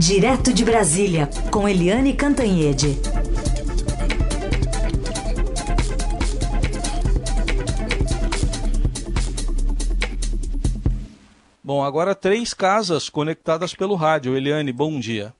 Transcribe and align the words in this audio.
Direto 0.00 0.50
de 0.54 0.64
Brasília, 0.64 1.28
com 1.50 1.68
Eliane 1.68 2.14
Cantanhede. 2.14 2.98
Bom, 11.62 11.84
agora 11.84 12.14
três 12.14 12.54
casas 12.54 13.10
conectadas 13.10 13.74
pelo 13.74 13.94
rádio. 13.94 14.34
Eliane, 14.34 14.72
bom 14.72 14.98
dia. 14.98 15.34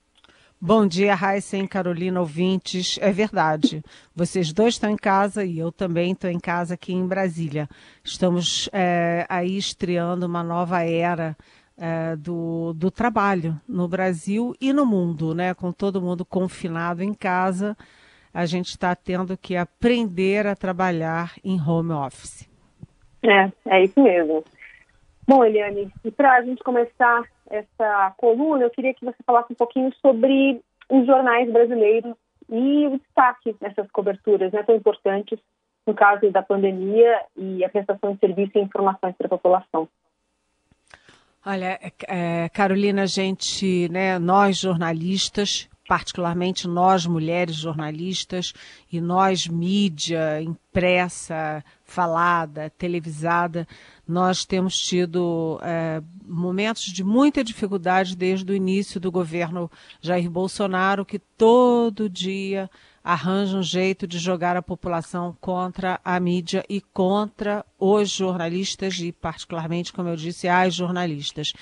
Bom 0.63 0.85
dia, 0.85 1.15
Raíssa 1.15 1.57
e 1.57 1.67
Carolina 1.67 2.19
ouvintes. 2.19 2.99
É 3.01 3.11
verdade. 3.11 3.83
Vocês 4.15 4.53
dois 4.53 4.75
estão 4.75 4.91
em 4.91 4.95
casa 4.95 5.43
e 5.43 5.57
eu 5.57 5.71
também 5.71 6.11
estou 6.11 6.29
em 6.29 6.39
casa 6.39 6.75
aqui 6.75 6.93
em 6.93 7.07
Brasília. 7.07 7.67
Estamos 8.03 8.69
é, 8.71 9.25
aí 9.27 9.57
estreando 9.57 10.27
uma 10.27 10.43
nova 10.43 10.83
era 10.83 11.35
é, 11.81 12.15
do, 12.15 12.73
do 12.73 12.91
trabalho 12.91 13.59
no 13.67 13.87
Brasil 13.87 14.53
e 14.61 14.71
no 14.71 14.85
mundo, 14.85 15.33
né? 15.33 15.55
Com 15.55 15.71
todo 15.71 15.99
mundo 15.99 16.23
confinado 16.23 17.01
em 17.01 17.11
casa, 17.11 17.75
a 18.31 18.45
gente 18.45 18.67
está 18.67 18.95
tendo 18.95 19.35
que 19.35 19.55
aprender 19.55 20.45
a 20.45 20.55
trabalhar 20.55 21.33
em 21.43 21.59
home 21.59 21.91
office. 21.91 22.47
É, 23.23 23.51
é 23.65 23.83
isso 23.83 23.99
mesmo. 23.99 24.43
Bom, 25.27 25.43
Eliane, 25.43 25.91
e 26.05 26.11
para 26.11 26.35
a 26.35 26.41
gente 26.43 26.63
começar 26.63 27.23
essa 27.49 28.13
coluna, 28.15 28.63
eu 28.63 28.69
queria 28.69 28.93
que 28.93 29.03
você 29.03 29.17
falasse 29.25 29.51
um 29.51 29.55
pouquinho 29.55 29.91
sobre 30.01 30.61
os 30.87 31.05
jornais 31.07 31.51
brasileiros 31.51 32.13
e 32.47 32.87
o 32.87 32.97
destaque 32.99 33.55
nessas 33.59 33.89
coberturas 33.89 34.51
né, 34.51 34.61
tão 34.61 34.75
importantes 34.75 35.39
no 35.87 35.95
caso 35.95 36.29
da 36.29 36.43
pandemia 36.43 37.21
e 37.35 37.65
a 37.65 37.69
prestação 37.69 38.13
de 38.13 38.19
serviço 38.19 38.51
e 38.55 38.61
informações 38.61 39.15
para 39.15 39.25
a 39.25 39.29
população. 39.29 39.87
Olha, 41.43 41.79
é, 41.81 41.91
é, 42.07 42.49
Carolina, 42.49 43.03
a 43.03 43.07
gente, 43.07 43.89
né, 43.89 44.19
nós 44.19 44.57
jornalistas, 44.57 45.67
particularmente 45.87 46.67
nós 46.67 47.07
mulheres 47.07 47.55
jornalistas 47.55 48.53
e 48.91 49.01
nós 49.01 49.47
mídia 49.47 50.39
impressa, 50.39 51.63
falada, 51.83 52.69
televisada, 52.77 53.67
nós 54.07 54.45
temos 54.45 54.77
tido 54.77 55.59
é, 55.63 56.03
momentos 56.23 56.83
de 56.83 57.03
muita 57.03 57.43
dificuldade 57.43 58.15
desde 58.15 58.51
o 58.51 58.55
início 58.55 58.99
do 58.99 59.11
governo 59.11 59.69
Jair 59.99 60.29
Bolsonaro, 60.29 61.03
que 61.03 61.17
todo 61.17 62.07
dia 62.07 62.69
arranja 63.03 63.57
um 63.57 63.63
jeito 63.63 64.05
de 64.05 64.19
jogar 64.19 64.55
a 64.55 64.61
população 64.61 65.35
contra 65.41 65.99
a 66.03 66.19
mídia 66.19 66.63
e 66.69 66.79
contra 66.79 67.65
os 67.79 68.09
jornalistas 68.09 68.99
e, 68.99 69.11
particularmente, 69.11 69.91
como 69.91 70.09
eu 70.09 70.15
disse, 70.15 70.47
as 70.47 70.73
jornalistas. 70.73 71.53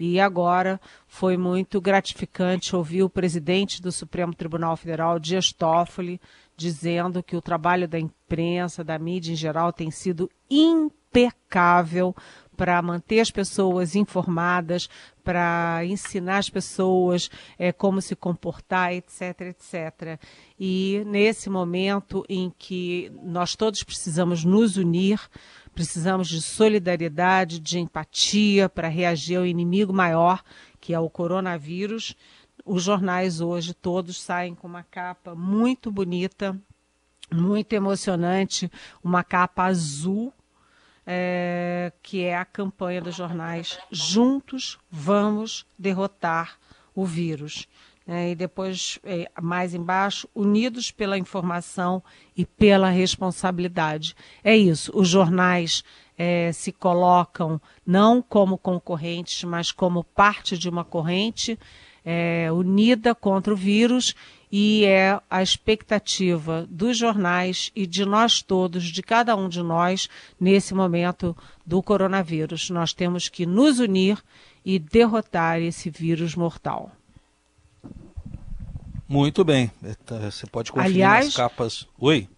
E 0.00 0.18
agora 0.18 0.80
foi 1.06 1.36
muito 1.36 1.80
gratificante 1.80 2.74
ouvir 2.74 3.02
o 3.02 3.10
presidente 3.10 3.80
do 3.80 3.92
Supremo 3.92 4.34
Tribunal 4.34 4.76
Federal, 4.76 5.18
Dias 5.18 5.52
Toffoli, 5.52 6.20
dizendo 6.56 7.22
que 7.22 7.36
o 7.36 7.42
trabalho 7.42 7.86
da 7.86 7.98
imprensa, 7.98 8.82
da 8.82 8.98
mídia 8.98 9.32
em 9.32 9.36
geral, 9.36 9.72
tem 9.72 9.90
sido 9.90 10.28
impecável 10.50 12.14
para 12.58 12.82
manter 12.82 13.20
as 13.20 13.30
pessoas 13.30 13.94
informadas, 13.94 14.90
para 15.22 15.84
ensinar 15.84 16.38
as 16.38 16.50
pessoas 16.50 17.30
é, 17.56 17.70
como 17.70 18.02
se 18.02 18.16
comportar, 18.16 18.92
etc, 18.92 19.42
etc. 19.42 20.20
E 20.58 21.04
nesse 21.06 21.48
momento 21.48 22.24
em 22.28 22.52
que 22.58 23.12
nós 23.22 23.54
todos 23.54 23.84
precisamos 23.84 24.44
nos 24.44 24.76
unir, 24.76 25.20
precisamos 25.72 26.28
de 26.28 26.42
solidariedade, 26.42 27.60
de 27.60 27.78
empatia 27.78 28.68
para 28.68 28.88
reagir 28.88 29.36
ao 29.36 29.46
inimigo 29.46 29.92
maior, 29.92 30.42
que 30.80 30.92
é 30.92 30.98
o 30.98 31.08
coronavírus, 31.08 32.16
os 32.66 32.82
jornais 32.82 33.40
hoje 33.40 33.72
todos 33.72 34.20
saem 34.20 34.52
com 34.52 34.66
uma 34.66 34.82
capa 34.82 35.32
muito 35.32 35.92
bonita, 35.92 36.60
muito 37.32 37.72
emocionante, 37.72 38.68
uma 39.00 39.22
capa 39.22 39.62
azul 39.62 40.32
é, 41.10 41.90
que 42.02 42.22
é 42.22 42.36
a 42.36 42.44
campanha 42.44 43.00
dos 43.00 43.14
jornais 43.14 43.78
Juntos 43.90 44.78
Vamos 44.90 45.64
Derrotar 45.78 46.58
o 46.94 47.06
Vírus. 47.06 47.66
É, 48.06 48.30
e 48.30 48.34
depois, 48.34 48.98
é, 49.04 49.30
mais 49.40 49.74
embaixo, 49.74 50.28
Unidos 50.34 50.90
pela 50.90 51.16
Informação 51.16 52.02
e 52.36 52.44
pela 52.44 52.90
Responsabilidade. 52.90 54.14
É 54.44 54.54
isso, 54.54 54.92
os 54.94 55.08
jornais 55.08 55.82
é, 56.16 56.50
se 56.52 56.72
colocam 56.72 57.60
não 57.86 58.20
como 58.20 58.58
concorrentes, 58.58 59.44
mas 59.44 59.72
como 59.72 60.04
parte 60.04 60.58
de 60.58 60.68
uma 60.68 60.84
corrente 60.84 61.58
é, 62.04 62.50
unida 62.52 63.14
contra 63.14 63.52
o 63.52 63.56
vírus 63.56 64.14
e 64.50 64.84
é 64.84 65.20
a 65.28 65.42
expectativa 65.42 66.66
dos 66.70 66.96
jornais 66.96 67.70
e 67.76 67.86
de 67.86 68.04
nós 68.04 68.42
todos, 68.42 68.84
de 68.84 69.02
cada 69.02 69.36
um 69.36 69.48
de 69.48 69.62
nós, 69.62 70.08
nesse 70.40 70.74
momento 70.74 71.36
do 71.66 71.82
coronavírus. 71.82 72.70
Nós 72.70 72.92
temos 72.92 73.28
que 73.28 73.44
nos 73.44 73.78
unir 73.78 74.22
e 74.64 74.78
derrotar 74.78 75.60
esse 75.60 75.90
vírus 75.90 76.34
mortal. 76.34 76.92
Muito 79.06 79.44
bem. 79.44 79.70
Você 80.20 80.46
pode 80.46 80.70
conferir 80.70 80.96
Aliás, 80.96 81.26
nas 81.26 81.36
capas. 81.36 81.88
Oi? 81.98 82.28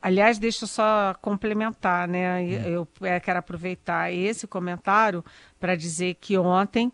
Aliás, 0.00 0.38
deixa 0.38 0.64
eu 0.64 0.68
só 0.68 1.14
complementar, 1.20 2.08
né? 2.08 2.42
Eu 2.48 2.88
quero 3.22 3.38
aproveitar 3.38 4.12
esse 4.12 4.46
comentário 4.46 5.24
para 5.58 5.76
dizer 5.76 6.16
que 6.20 6.38
ontem 6.38 6.90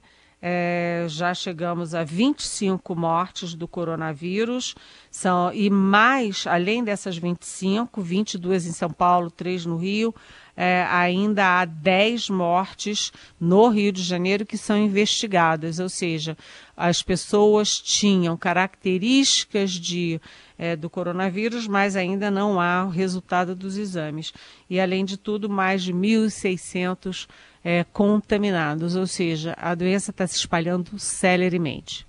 é, 0.48 1.06
já 1.08 1.34
chegamos 1.34 1.92
a 1.92 2.04
25 2.04 2.94
mortes 2.94 3.52
do 3.52 3.66
coronavírus, 3.66 4.76
são, 5.16 5.50
e 5.50 5.70
mais, 5.70 6.46
além 6.46 6.84
dessas 6.84 7.16
25, 7.16 8.02
22 8.02 8.66
em 8.66 8.72
São 8.72 8.90
Paulo, 8.90 9.30
3 9.30 9.64
no 9.64 9.78
Rio, 9.78 10.14
é, 10.54 10.86
ainda 10.90 11.58
há 11.58 11.64
10 11.64 12.28
mortes 12.28 13.10
no 13.40 13.66
Rio 13.68 13.92
de 13.92 14.02
Janeiro 14.02 14.44
que 14.44 14.58
são 14.58 14.76
investigadas, 14.76 15.78
ou 15.78 15.88
seja, 15.88 16.36
as 16.76 17.02
pessoas 17.02 17.78
tinham 17.78 18.36
características 18.36 19.70
de, 19.70 20.20
é, 20.58 20.76
do 20.76 20.90
coronavírus, 20.90 21.66
mas 21.66 21.96
ainda 21.96 22.30
não 22.30 22.60
há 22.60 22.84
o 22.84 22.90
resultado 22.90 23.56
dos 23.56 23.78
exames. 23.78 24.34
E, 24.68 24.78
além 24.78 25.02
de 25.02 25.16
tudo, 25.16 25.48
mais 25.48 25.82
de 25.82 25.94
1.600 25.94 27.26
é, 27.64 27.84
contaminados, 27.84 28.96
ou 28.96 29.06
seja, 29.06 29.56
a 29.58 29.74
doença 29.74 30.10
está 30.10 30.26
se 30.26 30.36
espalhando 30.36 30.98
celeremente. 30.98 32.06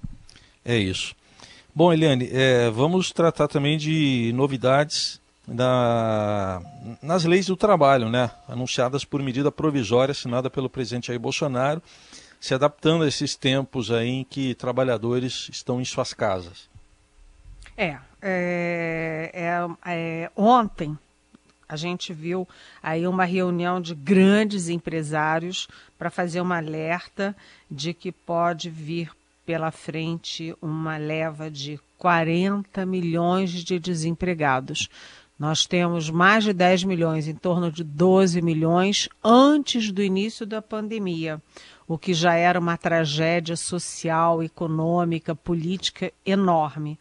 É 0.66 0.78
isso. 0.78 1.16
Bom, 1.78 1.94
Eliane, 1.94 2.28
é, 2.34 2.72
vamos 2.72 3.12
tratar 3.12 3.48
também 3.48 3.78
de 3.78 4.32
novidades 4.34 5.22
da, 5.48 6.60
nas 7.04 7.24
leis 7.24 7.46
do 7.46 7.56
trabalho, 7.56 8.10
né? 8.10 8.32
Anunciadas 8.48 9.06
por 9.06 9.22
medida 9.22 9.52
provisória 9.52 10.12
assinada 10.12 10.50
pelo 10.50 10.72
presidente 10.72 11.10
Jair 11.10 11.20
Bolsonaro, 11.20 11.80
se 12.42 12.56
adaptando 12.56 13.04
a 13.04 13.08
esses 13.08 13.36
tempos 13.36 13.92
aí 13.92 14.10
em 14.10 14.24
que 14.24 14.56
trabalhadores 14.56 15.50
estão 15.52 15.80
em 15.80 15.86
suas 15.86 16.16
casas. 16.16 16.68
É, 17.78 17.98
é, 18.24 19.32
é, 19.36 19.68
é 19.86 20.32
ontem 20.36 20.98
a 21.70 21.76
gente 21.76 22.12
viu 22.12 22.48
aí 22.82 23.06
uma 23.06 23.26
reunião 23.26 23.80
de 23.80 23.94
grandes 23.94 24.68
empresários 24.68 25.68
para 25.96 26.10
fazer 26.10 26.42
uma 26.42 26.58
alerta 26.58 27.36
de 27.70 27.94
que 27.94 28.12
pode 28.12 28.68
vir 28.68 29.12
pela 29.48 29.72
frente 29.72 30.54
uma 30.62 30.98
leva 30.98 31.50
de 31.50 31.80
40 31.98 32.86
milhões 32.86 33.50
de 33.50 33.80
desempregados. 33.80 34.90
Nós 35.40 35.66
temos 35.66 36.10
mais 36.10 36.44
de 36.44 36.52
10 36.52 36.84
milhões, 36.84 37.30
em 37.30 37.34
torno 37.34 37.72
de 37.72 37.82
12 37.82 38.42
milhões, 38.42 39.08
antes 39.24 39.90
do 39.90 40.04
início 40.04 40.46
da 40.46 40.62
pandemia, 40.62 41.42
o 41.88 41.98
que 41.98 42.14
já 42.14 42.34
era 42.34 42.60
uma 42.60 42.76
tragédia 42.76 43.56
social, 43.56 44.44
econômica, 44.44 45.34
política 45.34 46.12
enorme 46.26 47.00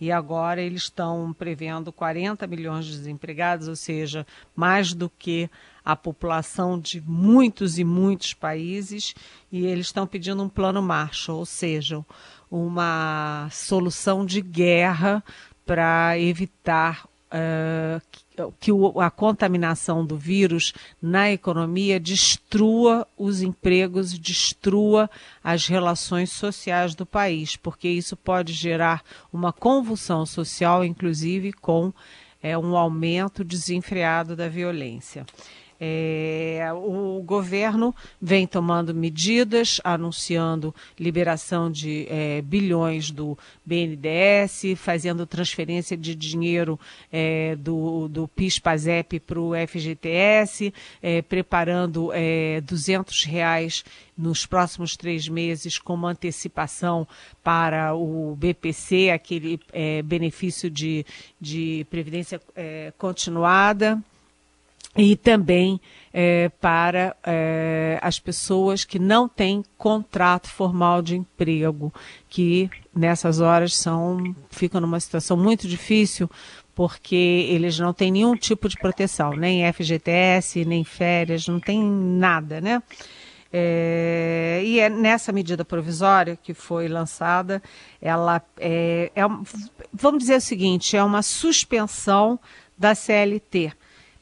e 0.00 0.10
agora 0.10 0.60
eles 0.60 0.82
estão 0.82 1.32
prevendo 1.32 1.92
40 1.92 2.46
milhões 2.46 2.86
de 2.86 2.92
desempregados, 2.92 3.68
ou 3.68 3.76
seja, 3.76 4.26
mais 4.54 4.92
do 4.92 5.08
que 5.08 5.48
a 5.84 5.94
população 5.94 6.78
de 6.78 7.00
muitos 7.00 7.78
e 7.78 7.84
muitos 7.84 8.32
países, 8.32 9.14
e 9.52 9.66
eles 9.66 9.86
estão 9.86 10.06
pedindo 10.06 10.42
um 10.42 10.48
plano 10.48 10.80
Marshall, 10.80 11.38
ou 11.38 11.46
seja, 11.46 12.04
uma 12.50 13.48
solução 13.50 14.24
de 14.24 14.40
guerra 14.40 15.22
para 15.66 16.18
evitar 16.18 17.06
uh, 17.34 18.50
que 18.58 18.72
o, 18.72 19.00
a 19.00 19.10
contaminação 19.10 20.04
do 20.04 20.16
vírus 20.16 20.72
na 21.00 21.30
economia 21.30 22.00
destrua 22.00 23.06
os 23.16 23.42
empregos, 23.42 24.18
destrua 24.18 25.10
as 25.42 25.66
relações 25.66 26.30
sociais 26.30 26.94
do 26.94 27.04
país, 27.04 27.56
porque 27.56 27.88
isso 27.88 28.16
pode 28.16 28.52
gerar 28.52 29.02
uma 29.32 29.52
convulsão 29.52 30.24
social, 30.26 30.84
inclusive 30.84 31.52
com 31.52 31.92
é, 32.42 32.56
um 32.58 32.76
aumento 32.76 33.42
desenfreado 33.42 34.36
da 34.36 34.48
violência. 34.48 35.24
É, 35.80 36.68
o 36.72 37.20
governo 37.22 37.94
vem 38.20 38.46
tomando 38.46 38.94
medidas, 38.94 39.80
anunciando 39.82 40.74
liberação 40.98 41.70
de 41.70 42.06
é, 42.08 42.42
bilhões 42.42 43.10
do 43.10 43.36
BNDES, 43.64 44.78
fazendo 44.78 45.26
transferência 45.26 45.96
de 45.96 46.14
dinheiro 46.14 46.78
é, 47.12 47.56
do, 47.56 48.08
do 48.08 48.28
PIS-PASEP 48.28 49.20
para 49.20 49.40
o 49.40 49.52
FGTS, 49.66 50.72
é, 51.02 51.22
preparando 51.22 52.10
é, 52.12 52.60
200 52.60 53.24
reais 53.24 53.84
nos 54.16 54.46
próximos 54.46 54.96
três 54.96 55.28
meses 55.28 55.78
como 55.78 56.06
antecipação 56.06 57.06
para 57.42 57.94
o 57.94 58.36
BPC, 58.36 59.10
aquele 59.10 59.60
é, 59.72 60.02
benefício 60.02 60.70
de, 60.70 61.04
de 61.40 61.86
previdência 61.90 62.40
é, 62.54 62.92
continuada 62.96 64.02
e 64.96 65.16
também 65.16 65.80
é, 66.12 66.48
para 66.60 67.16
é, 67.24 67.98
as 68.00 68.20
pessoas 68.20 68.84
que 68.84 68.98
não 68.98 69.28
têm 69.28 69.64
contrato 69.76 70.48
formal 70.48 71.02
de 71.02 71.16
emprego, 71.16 71.92
que 72.28 72.70
nessas 72.94 73.40
horas 73.40 73.74
são 73.76 74.34
ficam 74.50 74.80
numa 74.80 75.00
situação 75.00 75.36
muito 75.36 75.66
difícil 75.66 76.30
porque 76.74 77.14
eles 77.48 77.78
não 77.78 77.92
têm 77.92 78.10
nenhum 78.10 78.36
tipo 78.36 78.68
de 78.68 78.76
proteção, 78.76 79.30
nem 79.30 79.72
FGTS, 79.72 80.64
nem 80.64 80.82
férias, 80.84 81.46
não 81.46 81.60
tem 81.60 81.82
nada, 81.82 82.60
né? 82.60 82.82
É, 83.52 84.60
e 84.64 84.80
é 84.80 84.88
nessa 84.88 85.30
medida 85.30 85.64
provisória 85.64 86.36
que 86.40 86.52
foi 86.52 86.88
lançada, 86.88 87.62
ela 88.02 88.42
é, 88.58 89.12
é, 89.14 89.22
vamos 89.92 90.18
dizer 90.18 90.36
o 90.36 90.40
seguinte, 90.40 90.96
é 90.96 91.04
uma 91.04 91.22
suspensão 91.22 92.38
da 92.76 92.96
CLT 92.96 93.72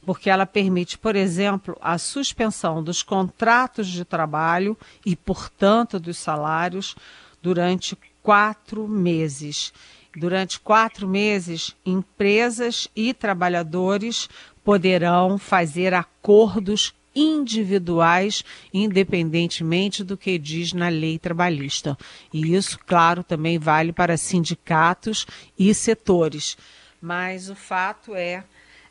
porque 0.05 0.29
ela 0.29 0.47
permite, 0.47 0.99
por 0.99 1.15
exemplo, 1.15 1.77
a 1.81 1.97
suspensão 1.97 2.83
dos 2.83 3.03
contratos 3.03 3.89
de 3.89 4.05
trabalho 4.05 4.77
e, 5.07 5.15
portanto, 5.15 5.99
dos 6.01 6.19
salários 6.19 6.97
durante 7.41 7.97
quatro 8.23 8.87
meses. 8.89 9.73
Durante 10.15 10.61
quatro 10.61 11.09
meses, 11.09 11.75
empresas 11.87 12.89
e 12.95 13.15
trabalhadores 13.15 14.29
poderão 14.65 15.39
fazer 15.39 15.95
acordos 15.95 16.95
individuais, 17.15 18.45
independentemente 18.73 20.03
do 20.03 20.17
que 20.17 20.39
diz 20.39 20.73
na 20.73 20.89
lei 20.89 21.19
trabalhista. 21.19 21.97
E 22.33 22.55
isso, 22.55 22.79
claro, 22.87 23.23
também 23.23 23.59
vale 23.59 23.93
para 23.93 24.17
sindicatos 24.17 25.27
e 25.59 25.73
setores. 25.75 26.57
Mas 27.01 27.51
o 27.51 27.55
fato 27.55 28.15
é 28.15 28.45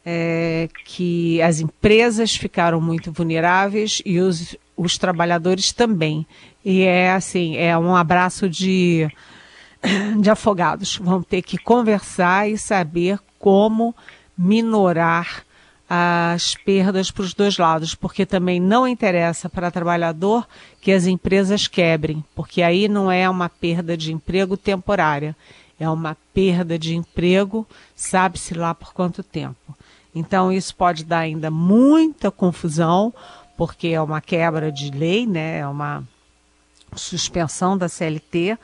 é, 0.06 0.68
que 0.86 1.42
as 1.42 1.60
empresas 1.60 2.36
ficaram 2.36 2.82
muito 2.82 3.12
vulneráveis 3.12 4.02
e 4.06 4.20
os, 4.20 4.56
os 4.76 4.98
trabalhadores 4.98 5.72
também. 5.72 6.26
E 6.64 6.82
é 6.82 7.12
assim, 7.12 7.56
é 7.58 7.78
um 7.78 7.96
abraço 7.96 8.50
de, 8.50 9.10
de 10.20 10.30
afogados. 10.30 10.98
Vão 10.98 11.22
ter 11.22 11.42
que 11.42 11.58
conversar 11.58 12.50
e 12.50 12.58
saber 12.58 13.20
como 13.40 13.96
minorar 14.38 15.44
as 15.94 16.56
perdas 16.56 17.12
para 17.12 17.24
os 17.24 17.34
dois 17.34 17.58
lados, 17.58 17.94
porque 17.94 18.26
também 18.26 18.62
não 18.62 18.88
interessa 18.88 19.50
para 19.50 19.70
trabalhador 19.70 20.48
que 20.80 20.90
as 20.90 21.06
empresas 21.06 21.68
quebrem, 21.68 22.24
porque 22.34 22.62
aí 22.62 22.88
não 22.88 23.12
é 23.12 23.30
uma 23.30 23.50
perda 23.50 23.98
de 23.98 24.14
emprego 24.14 24.56
temporária, 24.56 25.36
é 25.78 25.90
uma 25.90 26.16
perda 26.34 26.80
de 26.80 26.96
emprego, 26.96 27.68
sabe-se 27.94 28.54
lá 28.54 28.74
por 28.74 28.94
quanto 28.94 29.22
tempo. 29.22 29.76
Então, 30.14 30.52
isso 30.52 30.76
pode 30.76 31.04
dar 31.04 31.20
ainda 31.20 31.50
muita 31.50 32.30
confusão, 32.30 33.14
porque 33.58 33.90
é 33.90 34.02
uma 34.02 34.22
quebra 34.22 34.72
de 34.72 34.92
lei, 34.92 35.26
né? 35.26 35.60
é 35.60 35.68
uma 35.68 36.04
suspensão 36.96 37.78
da 37.78 37.88
CLT, 37.88 38.58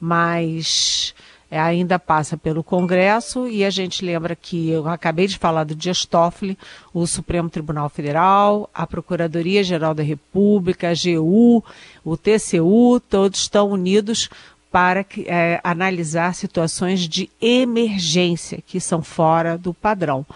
mas 0.00 1.14
é, 1.50 1.60
ainda 1.60 1.98
passa 1.98 2.36
pelo 2.36 2.64
Congresso 2.64 3.46
e 3.46 3.64
a 3.64 3.70
gente 3.70 4.04
lembra 4.04 4.34
que 4.34 4.68
eu 4.68 4.88
acabei 4.88 5.26
de 5.26 5.38
falar 5.38 5.64
do 5.64 5.74
Dias 5.74 6.04
Toffoli, 6.04 6.58
o 6.92 7.06
Supremo 7.06 7.48
Tribunal 7.48 7.88
Federal, 7.88 8.68
a 8.74 8.86
Procuradoria-Geral 8.86 9.94
da 9.94 10.02
República, 10.02 10.88
a 10.88 10.90
AGU, 10.90 11.62
o 12.04 12.16
TCU, 12.16 13.00
todos 13.00 13.40
estão 13.40 13.70
unidos 13.70 14.28
para 14.72 15.06
é, 15.24 15.60
analisar 15.62 16.34
situações 16.34 17.08
de 17.08 17.30
emergência 17.40 18.60
que 18.66 18.80
são 18.80 19.00
fora 19.02 19.56
do 19.56 19.72
padrão. 19.72 20.26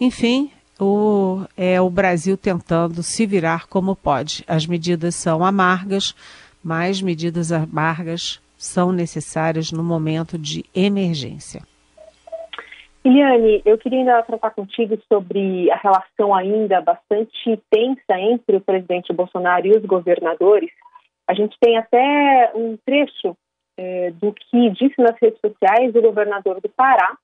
Enfim, 0.00 0.50
o, 0.80 1.44
é 1.56 1.78
o 1.80 1.90
Brasil 1.90 2.36
tentando 2.36 3.02
se 3.02 3.26
virar 3.26 3.68
como 3.68 3.94
pode. 3.94 4.42
As 4.48 4.66
medidas 4.66 5.14
são 5.14 5.44
amargas, 5.44 6.14
mas 6.64 7.02
medidas 7.02 7.52
amargas 7.52 8.40
são 8.56 8.92
necessárias 8.92 9.70
no 9.70 9.82
momento 9.82 10.38
de 10.38 10.64
emergência. 10.74 11.62
Eliane, 13.04 13.62
eu 13.64 13.78
queria 13.78 14.00
ainda 14.00 14.22
tratar 14.22 14.50
contigo 14.50 14.98
sobre 15.10 15.70
a 15.70 15.76
relação 15.76 16.34
ainda 16.34 16.82
bastante 16.82 17.58
tensa 17.70 18.18
entre 18.18 18.56
o 18.56 18.60
presidente 18.60 19.12
Bolsonaro 19.12 19.66
e 19.66 19.76
os 19.76 19.84
governadores. 19.84 20.70
A 21.26 21.32
gente 21.32 21.56
tem 21.58 21.78
até 21.78 22.52
um 22.54 22.76
trecho 22.84 23.36
é, 23.78 24.10
do 24.10 24.32
que 24.34 24.70
disse 24.70 25.00
nas 25.00 25.16
redes 25.20 25.40
sociais 25.40 25.94
o 25.94 26.02
governador 26.02 26.60
do 26.60 26.68
Pará, 26.68 27.16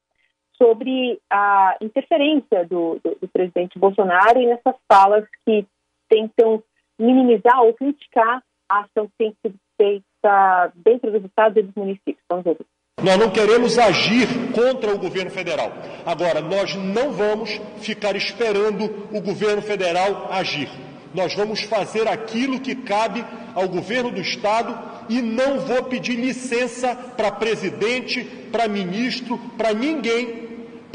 sobre 0.61 1.21
a 1.31 1.77
interferência 1.81 2.65
do, 2.65 2.99
do, 3.05 3.17
do 3.21 3.29
presidente 3.29 3.79
Bolsonaro 3.79 4.41
e 4.41 4.47
nessas 4.47 4.75
falas 4.91 5.25
que 5.45 5.67
tentam 6.09 6.63
minimizar 6.99 7.63
ou 7.63 7.75
criticar 7.75 8.43
a 8.69 8.81
ação 8.81 9.07
que 9.07 9.13
tem 9.19 9.37
sido 9.43 9.57
feita 9.77 10.73
dentro 10.75 11.11
dos 11.11 11.25
estados 11.25 11.57
e 11.57 11.63
dos 11.63 11.75
municípios. 11.75 12.25
Vamos 12.29 12.47
ouvir. 12.47 12.67
Nós 13.03 13.19
não 13.19 13.31
queremos 13.31 13.79
agir 13.79 14.27
contra 14.55 14.95
o 14.95 14.99
governo 14.99 15.31
federal. 15.31 15.71
Agora, 16.05 16.41
nós 16.41 16.75
não 16.75 17.13
vamos 17.13 17.61
ficar 17.79 18.17
esperando 18.17 18.85
o 19.13 19.21
governo 19.21 19.61
federal 19.61 20.33
agir. 20.33 20.69
Nós 21.15 21.35
vamos 21.35 21.63
fazer 21.63 22.09
aquilo 22.09 22.61
que 22.61 22.75
cabe 22.75 23.25
ao 23.55 23.69
governo 23.69 24.11
do 24.11 24.21
estado 24.21 24.77
e 25.09 25.21
não 25.21 25.61
vou 25.61 25.85
pedir 25.85 26.17
licença 26.17 26.95
para 26.95 27.31
presidente, 27.31 28.25
para 28.51 28.67
ministro, 28.67 29.39
para 29.57 29.73
ninguém 29.73 30.46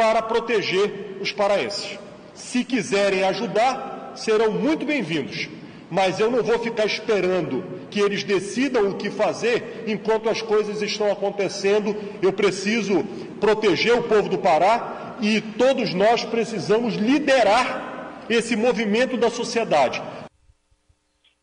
para 0.02 0.24
proteger 0.24 1.20
os 1.22 1.32
paraenses. 1.32 2.00
Se 2.34 2.66
quiserem 2.66 3.24
ajudar, 3.24 4.14
serão 4.16 4.52
muito 4.52 4.84
bem-vindos, 4.84 5.48
mas 5.92 6.20
eu 6.20 6.32
não 6.32 6.42
vou 6.42 6.58
ficar 6.58 6.86
esperando 6.88 7.64
que 7.92 8.00
eles 8.00 8.24
decidam 8.24 8.90
o 8.90 8.98
que 8.98 9.12
fazer 9.12 9.84
enquanto 9.86 10.28
as 10.28 10.42
coisas 10.42 10.82
estão 10.82 11.12
acontecendo. 11.12 11.96
Eu 12.20 12.34
preciso 12.34 13.04
proteger 13.40 13.94
o 13.94 14.02
povo 14.02 14.28
do 14.28 14.40
Pará 14.40 15.18
e 15.22 15.40
todos 15.40 15.94
nós 15.94 16.26
precisamos 16.26 16.96
liderar 16.96 18.24
esse 18.28 18.56
movimento 18.56 19.18
da 19.18 19.30
sociedade. 19.30 20.02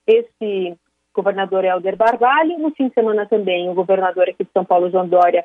Esse 0.05 0.77
governador 1.15 1.65
Helder 1.65 1.97
Barbalho, 1.97 2.59
no 2.59 2.73
fim 2.73 2.89
de 2.89 2.95
semana 2.95 3.25
também 3.25 3.69
o 3.71 3.75
governador 3.75 4.29
aqui 4.29 4.43
de 4.43 4.51
São 4.53 4.65
Paulo, 4.65 4.91
João 4.91 5.07
Dória, 5.07 5.45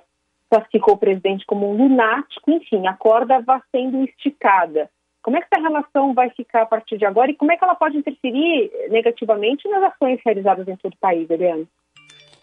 classificou 0.54 0.94
o 0.94 0.98
presidente 0.98 1.46
como 1.48 1.68
um 1.68 1.76
lunático, 1.76 2.52
enfim, 2.52 2.86
a 2.86 2.94
corda 2.94 3.42
vai 3.42 3.60
sendo 3.72 4.04
esticada. 4.04 4.88
Como 5.24 5.36
é 5.36 5.42
que 5.42 5.48
essa 5.52 5.64
relação 5.64 6.14
vai 6.14 6.30
ficar 6.30 6.62
a 6.62 6.66
partir 6.66 6.98
de 7.00 7.06
agora 7.06 7.32
e 7.32 7.36
como 7.36 7.52
é 7.52 7.58
que 7.58 7.64
ela 7.64 7.74
pode 7.74 7.98
interferir 7.98 8.70
negativamente 8.90 9.68
nas 9.68 9.92
ações 9.92 10.20
realizadas 10.24 10.68
em 10.68 10.76
todo 10.76 10.94
o 10.94 10.98
país, 10.98 11.28
Eliane? 11.28 11.68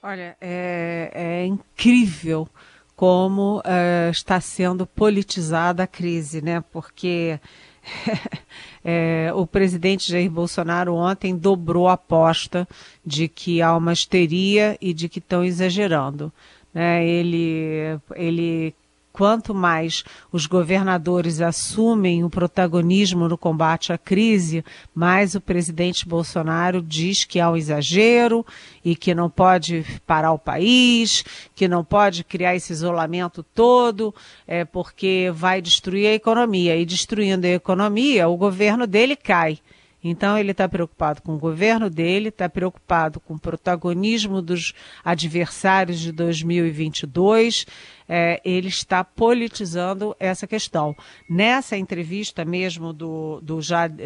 Olha, 0.03 0.37
é, 0.41 1.11
é 1.15 1.45
incrível 1.45 2.49
como 2.97 3.63
é, 3.65 4.11
está 4.11 4.41
sendo 4.41 4.87
politizada 4.87 5.85
a 5.85 5.87
crise, 5.87 6.43
né? 6.43 6.65
Porque 6.73 7.39
é, 8.85 9.31
o 9.35 9.47
presidente 9.47 10.11
Jair 10.11 10.31
Bolsonaro 10.31 10.95
ontem 10.95 11.37
dobrou 11.37 11.87
a 11.87 11.93
aposta 11.93 12.67
de 13.05 13.29
que 13.29 13.63
há 13.63 13.77
uma 13.77 13.93
histeria 13.93 14.77
e 14.81 14.93
de 14.93 15.09
que 15.09 15.19
estão 15.19 15.45
exagerando. 15.45 16.33
Né? 16.73 17.07
Ele, 17.07 17.99
ele 18.15 18.75
quanto 19.13 19.55
mais 19.55 20.05
os 20.33 20.47
governadores 20.47 21.41
assumem 21.41 22.25
o 22.25 22.31
protagonismo 22.31 23.29
no 23.29 23.37
combate 23.37 23.93
à 23.93 23.99
crise, 23.99 24.65
mais 24.95 25.35
o 25.35 25.41
presidente 25.41 26.09
Bolsonaro 26.09 26.81
diz 26.81 27.25
que 27.25 27.41
há 27.41 27.51
um 27.51 27.57
exagero 27.57 28.47
e 28.85 28.95
que 28.95 29.15
não 29.15 29.29
pode 29.29 29.85
parar 30.07 30.33
o 30.33 30.39
país, 30.39 31.25
que 31.55 31.69
não 31.69 31.85
pode 31.85 32.25
criar 32.25 32.55
esse 32.55 32.73
isolamento 32.73 33.43
todo, 33.43 34.15
é, 34.47 34.65
porque 34.65 35.31
vai 35.35 35.61
destruir 35.61 36.07
a 36.07 36.15
economia. 36.15 36.77
E 36.77 36.87
destruindo 36.87 37.47
a 37.47 37.51
economia, 37.51 38.29
o 38.29 38.37
governo 38.37 38.87
dele 38.87 39.17
cai. 39.17 39.59
Então 40.03 40.39
ele 40.39 40.53
está 40.53 40.69
preocupado 40.69 41.21
com 41.23 41.35
o 41.35 41.39
governo 41.39 41.91
dele, 41.91 42.29
está 42.29 42.49
preocupado 42.49 43.21
com 43.21 43.35
o 43.35 43.39
protagonismo 43.39 44.41
dos 44.41 44.73
adversários 45.05 46.01
de 46.01 46.11
2022. 46.11 47.67
É, 48.09 48.41
ele 48.45 48.69
está 48.69 49.05
politizando 49.05 50.17
essa 50.19 50.47
questão. 50.47 50.97
Nessa 51.29 51.77
entrevista 51.77 52.45
mesmo 52.45 52.93
do, 52.93 53.41
do, 53.41 53.61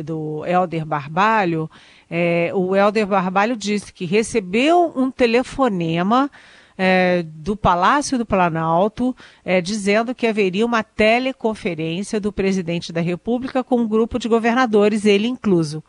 do 0.05 0.45
Helder 0.45 0.85
Barbalho, 0.85 1.71
é, 2.11 2.51
o 2.53 2.77
Helder 2.77 3.07
Barbalho 3.07 3.57
disse 3.57 3.93
que 3.93 4.05
recebeu 4.05 4.93
um 4.95 5.11
telefonema 5.11 6.31
é, 6.77 7.25
do 7.25 7.57
Palácio 7.57 8.19
do 8.19 8.27
Planalto, 8.27 9.17
é, 9.45 9.61
dizendo 9.61 10.15
que 10.15 10.27
haveria 10.27 10.67
uma 10.67 10.83
teleconferência 10.83 12.21
do 12.21 12.33
presidente 12.33 12.93
da 12.93 13.01
República 13.01 13.63
com 13.63 13.81
um 13.81 13.89
grupo 13.89 14.19
de 14.19 14.29
governadores, 14.29 15.05
ele 15.05 15.29
incluso. 15.29 15.83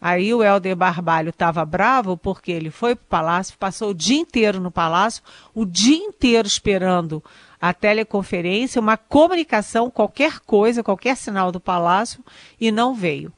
Aí 0.00 0.32
o 0.32 0.42
Helder 0.42 0.74
Barbalho 0.74 1.28
estava 1.28 1.62
bravo 1.64 2.16
porque 2.16 2.50
ele 2.50 2.70
foi 2.70 2.94
para 2.94 3.04
o 3.04 3.08
palácio, 3.08 3.58
passou 3.58 3.90
o 3.90 3.94
dia 3.94 4.18
inteiro 4.18 4.58
no 4.58 4.70
palácio, 4.70 5.22
o 5.54 5.66
dia 5.66 5.96
inteiro 5.96 6.48
esperando 6.48 7.22
a 7.60 7.74
teleconferência, 7.74 8.80
uma 8.80 8.96
comunicação, 8.96 9.90
qualquer 9.90 10.40
coisa, 10.40 10.82
qualquer 10.82 11.16
sinal 11.16 11.52
do 11.52 11.60
palácio, 11.60 12.24
e 12.58 12.72
não 12.72 12.94
veio. 12.94 13.30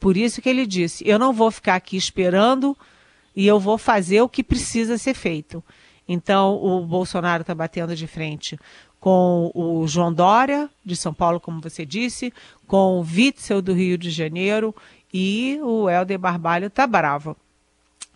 Por 0.00 0.16
isso 0.16 0.40
que 0.40 0.48
ele 0.48 0.66
disse: 0.66 1.06
eu 1.06 1.18
não 1.18 1.32
vou 1.32 1.50
ficar 1.50 1.74
aqui 1.74 1.96
esperando 1.96 2.74
e 3.36 3.46
eu 3.46 3.60
vou 3.60 3.76
fazer 3.76 4.22
o 4.22 4.28
que 4.28 4.42
precisa 4.42 4.96
ser 4.96 5.12
feito. 5.12 5.62
Então, 6.08 6.56
o 6.56 6.86
Bolsonaro 6.86 7.42
está 7.42 7.54
batendo 7.54 7.94
de 7.94 8.06
frente 8.06 8.58
com 8.98 9.52
o 9.54 9.86
João 9.86 10.12
Dória, 10.12 10.68
de 10.84 10.96
São 10.96 11.12
Paulo, 11.12 11.38
como 11.38 11.60
você 11.60 11.84
disse, 11.84 12.32
com 12.66 12.98
o 12.98 13.02
Witzel, 13.02 13.62
do 13.62 13.72
Rio 13.74 13.98
de 13.98 14.10
Janeiro, 14.10 14.74
e 15.12 15.60
o 15.62 15.88
Helder 15.88 16.18
Barbalho 16.18 16.66
está 16.66 16.86
bravo. 16.86 17.36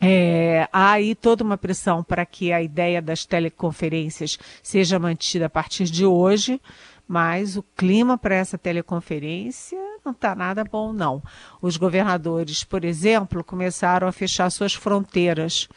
É, 0.01 0.69
há 0.73 0.93
aí 0.93 1.15
toda 1.15 1.45
uma 1.45 1.57
pressão 1.57 2.03
para 2.03 2.27
que 2.27 2.53
a 2.53 2.61
ideia 2.61 3.01
das 3.01 3.25
teleconferências 3.25 4.37
seja 4.61 4.99
mantida 4.99 5.47
a 5.47 5.51
partir 5.51 5.85
de 5.85 6.05
hoje, 6.05 6.61
mas 7.07 7.57
o 7.57 7.63
clima 7.77 8.19
para 8.19 8.35
essa 8.35 8.59
teleconferência 8.59 9.79
não 10.05 10.11
está 10.11 10.35
nada 10.35 10.65
bom, 10.65 10.93
não. 10.93 11.23
Os 11.61 11.77
governadores, 11.77 12.65
por 12.65 12.85
exemplo, 12.85 13.45
começaram 13.45 14.09
a 14.09 14.13
fechar 14.13 14.51
suas 14.51 14.75
fronteiras 14.75 15.69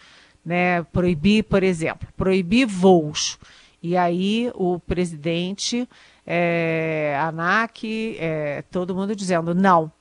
né, 0.46 0.84
proibir, 0.84 1.44
por 1.44 1.64
exemplo, 1.64 2.08
proibir 2.16 2.66
voos. 2.68 3.40
E 3.82 3.98
aí 3.98 4.52
o 4.54 4.80
presidente, 4.80 5.88
é, 6.26 7.18
ANAC, 7.22 8.18
é, 8.20 8.64
todo 8.72 8.96
mundo 8.96 9.16
dizendo 9.16 9.54
não, 9.56 9.92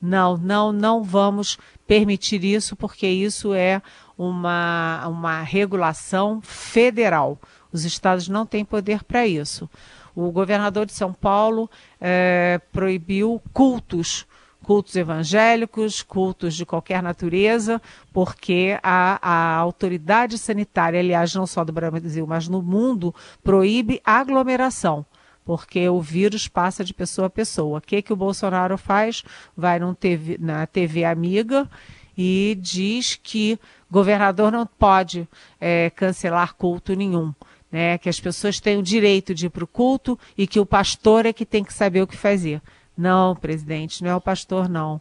não, 0.00 0.36
não, 0.36 0.72
não 0.72 1.02
vamos 1.02 1.58
permitir 1.86 2.44
isso, 2.44 2.76
porque 2.76 3.06
isso 3.06 3.54
é 3.54 3.80
uma, 4.16 5.06
uma 5.08 5.42
regulação 5.42 6.40
federal. 6.42 7.38
Os 7.72 7.84
estados 7.84 8.28
não 8.28 8.46
têm 8.46 8.64
poder 8.64 9.02
para 9.02 9.26
isso. 9.26 9.68
O 10.14 10.30
governador 10.30 10.86
de 10.86 10.92
São 10.92 11.12
Paulo 11.12 11.68
é, 12.00 12.60
proibiu 12.70 13.42
cultos 13.52 14.26
cultos 14.64 14.96
evangélicos, 14.96 16.02
cultos 16.02 16.56
de 16.56 16.66
qualquer 16.66 17.02
natureza, 17.02 17.80
porque 18.12 18.76
a, 18.82 19.20
a 19.22 19.56
autoridade 19.56 20.38
sanitária, 20.38 20.98
aliás, 20.98 21.32
não 21.34 21.46
só 21.46 21.62
do 21.62 21.72
Brasil, 21.72 22.26
mas 22.26 22.48
no 22.48 22.60
mundo, 22.60 23.14
proíbe 23.42 24.00
aglomeração 24.04 25.06
porque 25.44 25.86
o 25.90 26.00
vírus 26.00 26.48
passa 26.48 26.82
de 26.82 26.94
pessoa 26.94 27.26
a 27.26 27.30
pessoa. 27.30 27.78
O 27.78 27.82
que, 27.82 28.00
que 28.00 28.14
o 28.14 28.16
Bolsonaro 28.16 28.78
faz? 28.78 29.22
Vai 29.54 29.78
TV, 29.94 30.38
na 30.40 30.66
TV 30.66 31.04
amiga 31.04 31.68
e 32.16 32.56
diz 32.60 33.18
que 33.22 33.58
governador 33.90 34.50
não 34.50 34.66
pode 34.66 35.28
é, 35.60 35.90
cancelar 35.90 36.54
culto 36.54 36.94
nenhum. 36.94 37.32
Né, 37.70 37.98
que 37.98 38.08
as 38.08 38.20
pessoas 38.20 38.60
têm 38.60 38.78
o 38.78 38.82
direito 38.84 39.34
de 39.34 39.46
ir 39.46 39.50
para 39.50 39.64
o 39.64 39.66
culto 39.66 40.16
e 40.38 40.46
que 40.46 40.60
o 40.60 40.66
pastor 40.66 41.26
é 41.26 41.32
que 41.32 41.44
tem 41.44 41.64
que 41.64 41.72
saber 41.74 42.02
o 42.02 42.06
que 42.06 42.16
fazer. 42.16 42.62
Não, 42.96 43.34
presidente, 43.34 44.02
não 44.02 44.10
é 44.10 44.16
o 44.16 44.20
pastor, 44.20 44.68
não. 44.68 45.00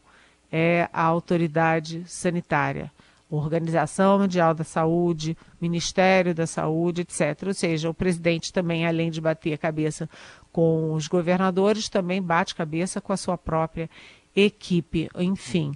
É 0.51 0.89
a 0.93 1.03
autoridade 1.03 2.03
sanitária. 2.05 2.91
Organização 3.29 4.19
Mundial 4.19 4.53
da 4.53 4.63
Saúde, 4.63 5.35
Ministério 5.59 6.35
da 6.35 6.45
Saúde, 6.45 7.01
etc. 7.01 7.47
Ou 7.47 7.53
seja, 7.53 7.89
o 7.89 7.93
presidente 7.93 8.53
também, 8.53 8.85
além 8.85 9.09
de 9.09 9.19
bater 9.19 9.53
a 9.53 9.57
cabeça 9.57 10.07
com 10.51 10.93
os 10.93 11.07
governadores, 11.07 11.89
também 11.89 12.21
bate 12.21 12.53
cabeça 12.53 13.01
com 13.01 13.12
a 13.12 13.17
sua 13.17 13.38
própria 13.38 13.89
equipe. 14.35 15.09
Enfim, 15.15 15.73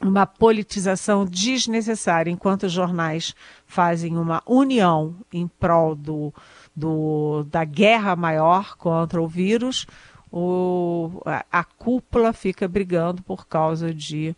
uma 0.00 0.26
politização 0.26 1.24
desnecessária, 1.24 2.30
enquanto 2.30 2.64
os 2.64 2.72
jornais 2.72 3.34
fazem 3.64 4.16
uma 4.16 4.42
união 4.44 5.14
em 5.32 5.46
prol 5.46 5.94
do, 5.94 6.34
do, 6.74 7.44
da 7.44 7.64
guerra 7.64 8.16
maior 8.16 8.76
contra 8.76 9.22
o 9.22 9.28
vírus 9.28 9.86
o, 10.32 11.20
a, 11.26 11.44
a 11.52 11.62
cúpula 11.62 12.32
fica 12.32 12.66
brigando 12.66 13.22
por 13.22 13.46
causa 13.46 13.92
de 13.92 14.34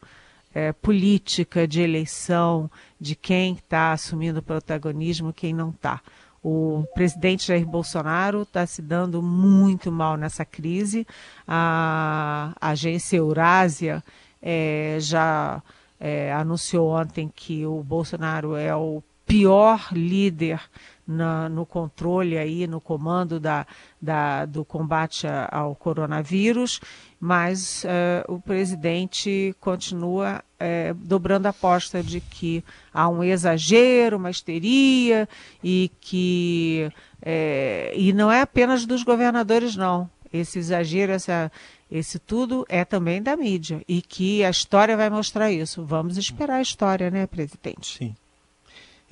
é, 0.52 0.72
política, 0.72 1.68
de 1.68 1.80
eleição, 1.80 2.68
de 3.00 3.14
quem 3.14 3.54
está 3.54 3.92
assumindo 3.92 4.42
protagonismo 4.42 5.32
quem 5.32 5.54
não 5.54 5.70
está. 5.70 6.00
O 6.42 6.84
presidente 6.94 7.46
Jair 7.46 7.64
Bolsonaro 7.64 8.42
está 8.42 8.66
se 8.66 8.82
dando 8.82 9.22
muito 9.22 9.90
mal 9.90 10.16
nessa 10.16 10.44
crise. 10.44 11.06
A, 11.46 12.52
a 12.60 12.70
agência 12.70 13.16
Eurásia 13.16 14.04
é, 14.42 14.98
já 15.00 15.62
é, 15.98 16.32
anunciou 16.34 16.90
ontem 16.90 17.32
que 17.34 17.64
o 17.64 17.82
Bolsonaro 17.82 18.56
é 18.56 18.74
o 18.76 19.02
pior 19.24 19.88
líder 19.92 20.60
na, 21.06 21.48
no 21.48 21.66
controle 21.66 22.38
aí, 22.38 22.66
no 22.66 22.80
comando 22.80 23.38
da, 23.38 23.66
da, 24.00 24.44
do 24.46 24.64
combate 24.64 25.26
ao 25.50 25.74
coronavírus, 25.74 26.80
mas 27.20 27.84
uh, 27.84 28.32
o 28.32 28.40
presidente 28.40 29.54
continua 29.60 30.42
uh, 30.60 30.94
dobrando 30.94 31.46
a 31.46 31.50
aposta 31.50 32.02
de 32.02 32.20
que 32.20 32.64
há 32.92 33.08
um 33.08 33.22
exagero, 33.22 34.16
uma 34.16 34.30
histeria 34.30 35.28
e 35.62 35.90
que 36.00 36.90
uh, 37.22 37.94
e 37.94 38.12
não 38.12 38.30
é 38.30 38.40
apenas 38.40 38.86
dos 38.86 39.02
governadores 39.02 39.76
não. 39.76 40.10
Esse 40.32 40.58
exagero, 40.58 41.12
essa, 41.12 41.50
esse 41.88 42.18
tudo 42.18 42.66
é 42.68 42.84
também 42.84 43.22
da 43.22 43.36
mídia 43.36 43.82
e 43.86 44.02
que 44.02 44.44
a 44.44 44.50
história 44.50 44.96
vai 44.96 45.08
mostrar 45.08 45.52
isso. 45.52 45.84
Vamos 45.84 46.16
esperar 46.16 46.56
a 46.56 46.62
história, 46.62 47.08
né, 47.08 47.24
presidente? 47.26 47.98
Sim. 47.98 48.16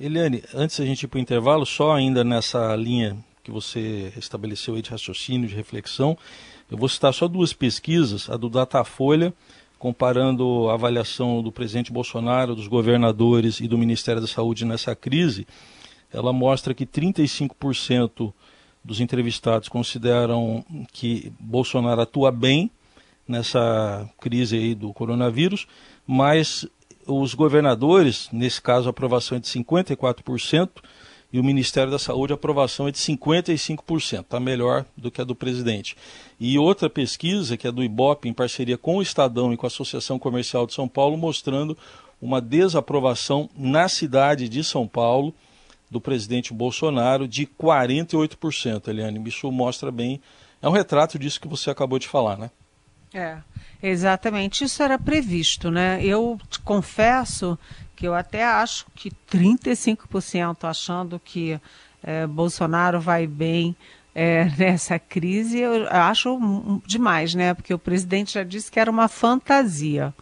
Eliane, 0.05 0.43
antes 0.53 0.77
da 0.77 0.85
gente 0.85 1.03
ir 1.03 1.07
para 1.07 1.17
o 1.17 1.21
intervalo, 1.21 1.65
só 1.65 1.93
ainda 1.93 2.25
nessa 2.25 2.75
linha 2.75 3.15
que 3.41 3.49
você 3.49 4.11
estabeleceu 4.17 4.75
aí 4.75 4.81
de 4.81 4.89
raciocínio, 4.89 5.47
de 5.47 5.55
reflexão, 5.55 6.17
eu 6.69 6.77
vou 6.77 6.89
citar 6.89 7.13
só 7.13 7.25
duas 7.25 7.53
pesquisas, 7.53 8.29
a 8.29 8.35
do 8.35 8.49
Datafolha, 8.49 9.33
comparando 9.79 10.69
a 10.69 10.73
avaliação 10.73 11.41
do 11.41 11.53
presidente 11.53 11.89
Bolsonaro, 11.89 12.53
dos 12.53 12.67
governadores 12.67 13.61
e 13.61 13.67
do 13.67 13.77
Ministério 13.77 14.19
da 14.19 14.27
Saúde 14.27 14.65
nessa 14.65 14.93
crise, 14.93 15.47
ela 16.11 16.33
mostra 16.33 16.73
que 16.73 16.85
35% 16.85 18.33
dos 18.83 18.99
entrevistados 18.99 19.69
consideram 19.69 20.65
que 20.91 21.31
Bolsonaro 21.39 22.01
atua 22.01 22.29
bem 22.29 22.69
nessa 23.25 24.05
crise 24.19 24.57
aí 24.57 24.75
do 24.75 24.91
coronavírus, 24.91 25.65
mas 26.05 26.67
os 27.07 27.33
governadores, 27.33 28.29
nesse 28.31 28.61
caso 28.61 28.87
a 28.87 28.91
aprovação 28.91 29.37
é 29.37 29.39
de 29.39 29.47
54%, 29.47 30.69
e 31.31 31.39
o 31.39 31.43
Ministério 31.43 31.91
da 31.91 31.97
Saúde 31.97 32.31
a 32.31 32.35
aprovação 32.35 32.87
é 32.87 32.91
de 32.91 32.99
55%, 32.99 34.21
está 34.21 34.39
melhor 34.39 34.85
do 34.95 35.09
que 35.09 35.19
a 35.19 35.23
do 35.23 35.33
presidente. 35.33 35.97
E 36.39 36.59
outra 36.59 36.89
pesquisa, 36.89 37.57
que 37.57 37.67
é 37.67 37.71
do 37.71 37.83
IBOP, 37.83 38.29
em 38.29 38.33
parceria 38.33 38.77
com 38.77 38.97
o 38.97 39.01
Estadão 39.01 39.51
e 39.51 39.57
com 39.57 39.65
a 39.65 39.67
Associação 39.67 40.19
Comercial 40.19 40.67
de 40.67 40.73
São 40.73 40.87
Paulo, 40.87 41.17
mostrando 41.17 41.75
uma 42.21 42.39
desaprovação 42.39 43.49
na 43.57 43.89
cidade 43.89 44.47
de 44.47 44.63
São 44.63 44.87
Paulo 44.87 45.33
do 45.89 45.99
presidente 45.99 46.53
Bolsonaro 46.53 47.27
de 47.27 47.45
48%, 47.45 48.87
Eliane. 48.87 49.21
Isso 49.27 49.51
mostra 49.51 49.91
bem, 49.91 50.21
é 50.61 50.69
um 50.69 50.71
retrato 50.71 51.17
disso 51.17 51.41
que 51.41 51.47
você 51.47 51.69
acabou 51.69 51.97
de 51.97 52.07
falar, 52.07 52.37
né? 52.37 52.51
É, 53.13 53.37
exatamente. 53.81 54.63
Isso 54.63 54.81
era 54.81 54.97
previsto, 54.97 55.69
né? 55.69 56.03
Eu 56.03 56.39
te 56.49 56.59
confesso 56.59 57.57
que 57.95 58.07
eu 58.07 58.13
até 58.13 58.43
acho 58.43 58.85
que 58.95 59.11
35% 59.31 60.63
achando 60.63 61.19
que 61.19 61.59
é, 62.01 62.25
Bolsonaro 62.27 62.99
vai 62.99 63.27
bem 63.27 63.75
é, 64.15 64.45
nessa 64.57 64.99
crise, 64.99 65.59
eu 65.59 65.87
acho 65.89 66.81
demais, 66.85 67.33
né? 67.33 67.53
Porque 67.53 67.73
o 67.73 67.79
presidente 67.79 68.33
já 68.33 68.43
disse 68.43 68.71
que 68.71 68.79
era 68.79 68.91
uma 68.91 69.07
fantasia. 69.07 70.13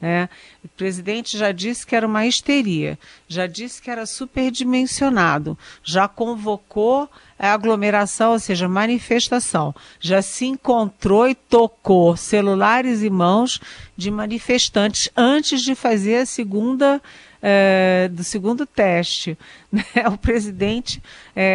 Né? 0.00 0.28
O 0.64 0.68
presidente 0.68 1.36
já 1.36 1.52
disse 1.52 1.86
que 1.86 1.94
era 1.94 2.06
uma 2.06 2.26
histeria, 2.26 2.98
já 3.28 3.46
disse 3.46 3.82
que 3.82 3.90
era 3.90 4.06
superdimensionado, 4.06 5.58
já 5.82 6.08
convocou 6.08 7.08
a 7.38 7.52
aglomeração, 7.52 8.32
ou 8.32 8.38
seja, 8.38 8.68
manifestação. 8.68 9.74
Já 9.98 10.22
se 10.22 10.46
encontrou 10.46 11.28
e 11.28 11.34
tocou 11.34 12.16
celulares 12.16 13.02
e 13.02 13.10
mãos 13.10 13.60
de 13.96 14.10
manifestantes 14.10 15.10
antes 15.16 15.62
de 15.62 15.74
fazer 15.74 16.16
a 16.16 16.26
segunda 16.26 17.00
é, 17.42 18.10
do 18.12 18.22
segundo 18.22 18.66
teste. 18.66 19.36
Né? 19.72 19.84
O 20.08 20.18
presidente 20.18 21.00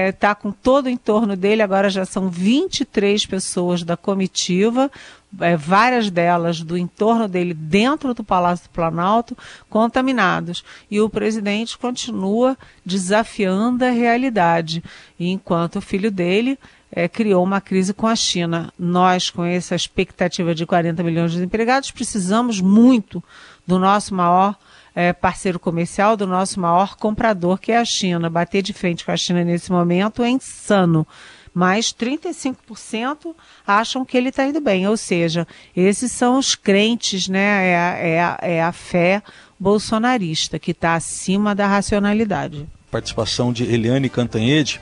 está 0.07 0.29
é, 0.29 0.35
com 0.35 0.49
todo 0.49 0.85
o 0.85 0.89
entorno 0.89 1.35
dele, 1.35 1.61
agora 1.61 1.89
já 1.89 2.05
são 2.05 2.29
23 2.29 3.25
pessoas 3.25 3.83
da 3.83 3.97
comitiva, 3.97 4.89
é, 5.39 5.55
várias 5.57 6.09
delas 6.09 6.61
do 6.61 6.77
entorno 6.77 7.27
dele 7.27 7.53
dentro 7.53 8.13
do 8.13 8.23
Palácio 8.23 8.67
do 8.67 8.71
Planalto, 8.71 9.37
contaminados. 9.69 10.63
E 10.89 10.99
o 11.01 11.09
presidente 11.09 11.77
continua 11.77 12.57
desafiando 12.85 13.85
a 13.85 13.89
realidade. 13.89 14.83
Enquanto 15.19 15.77
o 15.77 15.81
filho 15.81 16.11
dele 16.11 16.57
é, 16.91 17.07
criou 17.07 17.43
uma 17.43 17.59
crise 17.59 17.93
com 17.93 18.07
a 18.07 18.15
China. 18.15 18.71
Nós, 18.79 19.29
com 19.29 19.43
essa 19.43 19.75
expectativa 19.75 20.55
de 20.55 20.65
40 20.65 21.03
milhões 21.03 21.33
de 21.33 21.43
empregados, 21.43 21.91
precisamos 21.91 22.61
muito 22.61 23.23
do 23.67 23.77
nosso 23.77 24.15
maior 24.15 24.55
é, 24.95 25.11
parceiro 25.11 25.59
comercial, 25.59 26.15
do 26.15 26.25
nosso 26.25 26.59
maior 26.59 26.95
comprador, 26.95 27.59
que 27.59 27.73
é 27.73 27.77
a 27.77 27.85
China. 27.85 28.29
Bater 28.29 28.61
de 28.61 28.71
frente 28.71 29.03
com 29.03 29.11
a 29.11 29.17
China 29.17 29.43
nesse 29.43 29.71
momento 29.71 30.23
é 30.23 30.29
insano. 30.29 31.05
Mas 31.55 31.93
35% 31.93 33.33
acham 33.65 34.03
que 34.03 34.17
ele 34.17 34.27
está 34.27 34.45
indo 34.45 34.59
bem. 34.59 34.85
Ou 34.89 34.97
seja, 34.97 35.47
esses 35.73 36.11
são 36.11 36.37
os 36.37 36.53
crentes, 36.53 37.29
né? 37.29 37.69
É 37.69 37.77
a, 37.77 37.97
é 37.97 38.19
a, 38.19 38.39
é 38.41 38.61
a 38.61 38.71
fé 38.73 39.23
bolsonarista 39.57 40.59
que 40.59 40.71
está 40.71 40.95
acima 40.95 41.55
da 41.55 41.65
racionalidade. 41.65 42.67
Participação 42.91 43.53
de 43.53 43.63
Eliane 43.63 44.09
Cantanhede. 44.09 44.81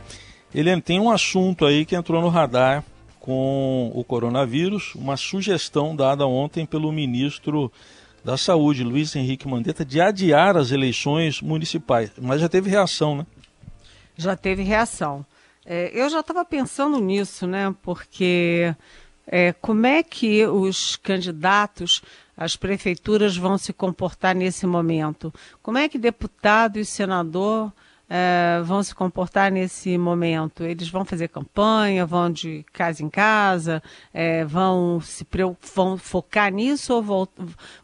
Eliane, 0.53 0.81
tem 0.81 0.99
um 0.99 1.11
assunto 1.11 1.63
aí 1.63 1.85
que 1.85 1.95
entrou 1.95 2.19
no 2.23 2.29
radar 2.29 2.83
com 3.19 3.91
o 3.93 4.03
coronavírus, 4.03 4.95
uma 4.95 5.15
sugestão 5.15 5.95
dada 5.95 6.25
ontem 6.25 6.65
pelo 6.65 6.91
ministro 6.91 7.71
da 8.25 8.35
Saúde, 8.35 8.83
Luiz 8.83 9.15
Henrique 9.15 9.47
Mandetta, 9.47 9.85
de 9.85 10.01
adiar 10.01 10.57
as 10.57 10.71
eleições 10.71 11.39
municipais. 11.39 12.11
Mas 12.19 12.41
já 12.41 12.49
teve 12.49 12.67
reação, 12.67 13.15
né? 13.15 13.27
Já 14.17 14.35
teve 14.35 14.63
reação. 14.63 15.23
É, 15.65 15.91
eu 15.93 16.10
já 16.10 16.20
estava 16.20 16.43
pensando 16.43 17.00
nisso, 17.00 17.48
né? 17.48 17.74
Porque 17.82 18.75
é, 19.25 19.53
como 19.53 19.86
é 19.86 20.03
que 20.03 20.46
os 20.46 20.96
candidatos 20.96 22.01
às 22.36 22.55
prefeituras 22.55 23.38
vão 23.38 23.58
se 23.58 23.72
comportar 23.72 24.36
nesse 24.36 24.65
momento? 24.65 25.34
Como 25.62 25.77
é 25.77 25.88
que 25.88 25.98
deputado 25.98 26.77
e 26.77 26.86
senador 26.86 27.72
é, 28.10 28.62
vão 28.63 28.83
se 28.83 28.93
comportar 28.93 29.51
nesse 29.51 29.98
momento? 29.98 30.63
Eles 30.63 30.89
vão 30.89 31.05
fazer 31.05 31.29
campanha, 31.29 32.05
vão 32.05 32.29
de 32.29 32.65
casa 32.72 33.03
em 33.03 33.10
casa, 33.10 33.81
é, 34.13 34.45
vão 34.45 35.00
se 35.01 35.25
vão 35.75 35.98
focar 35.98 36.51
nisso 36.51 36.93
ou 36.93 37.01
vão, 37.01 37.27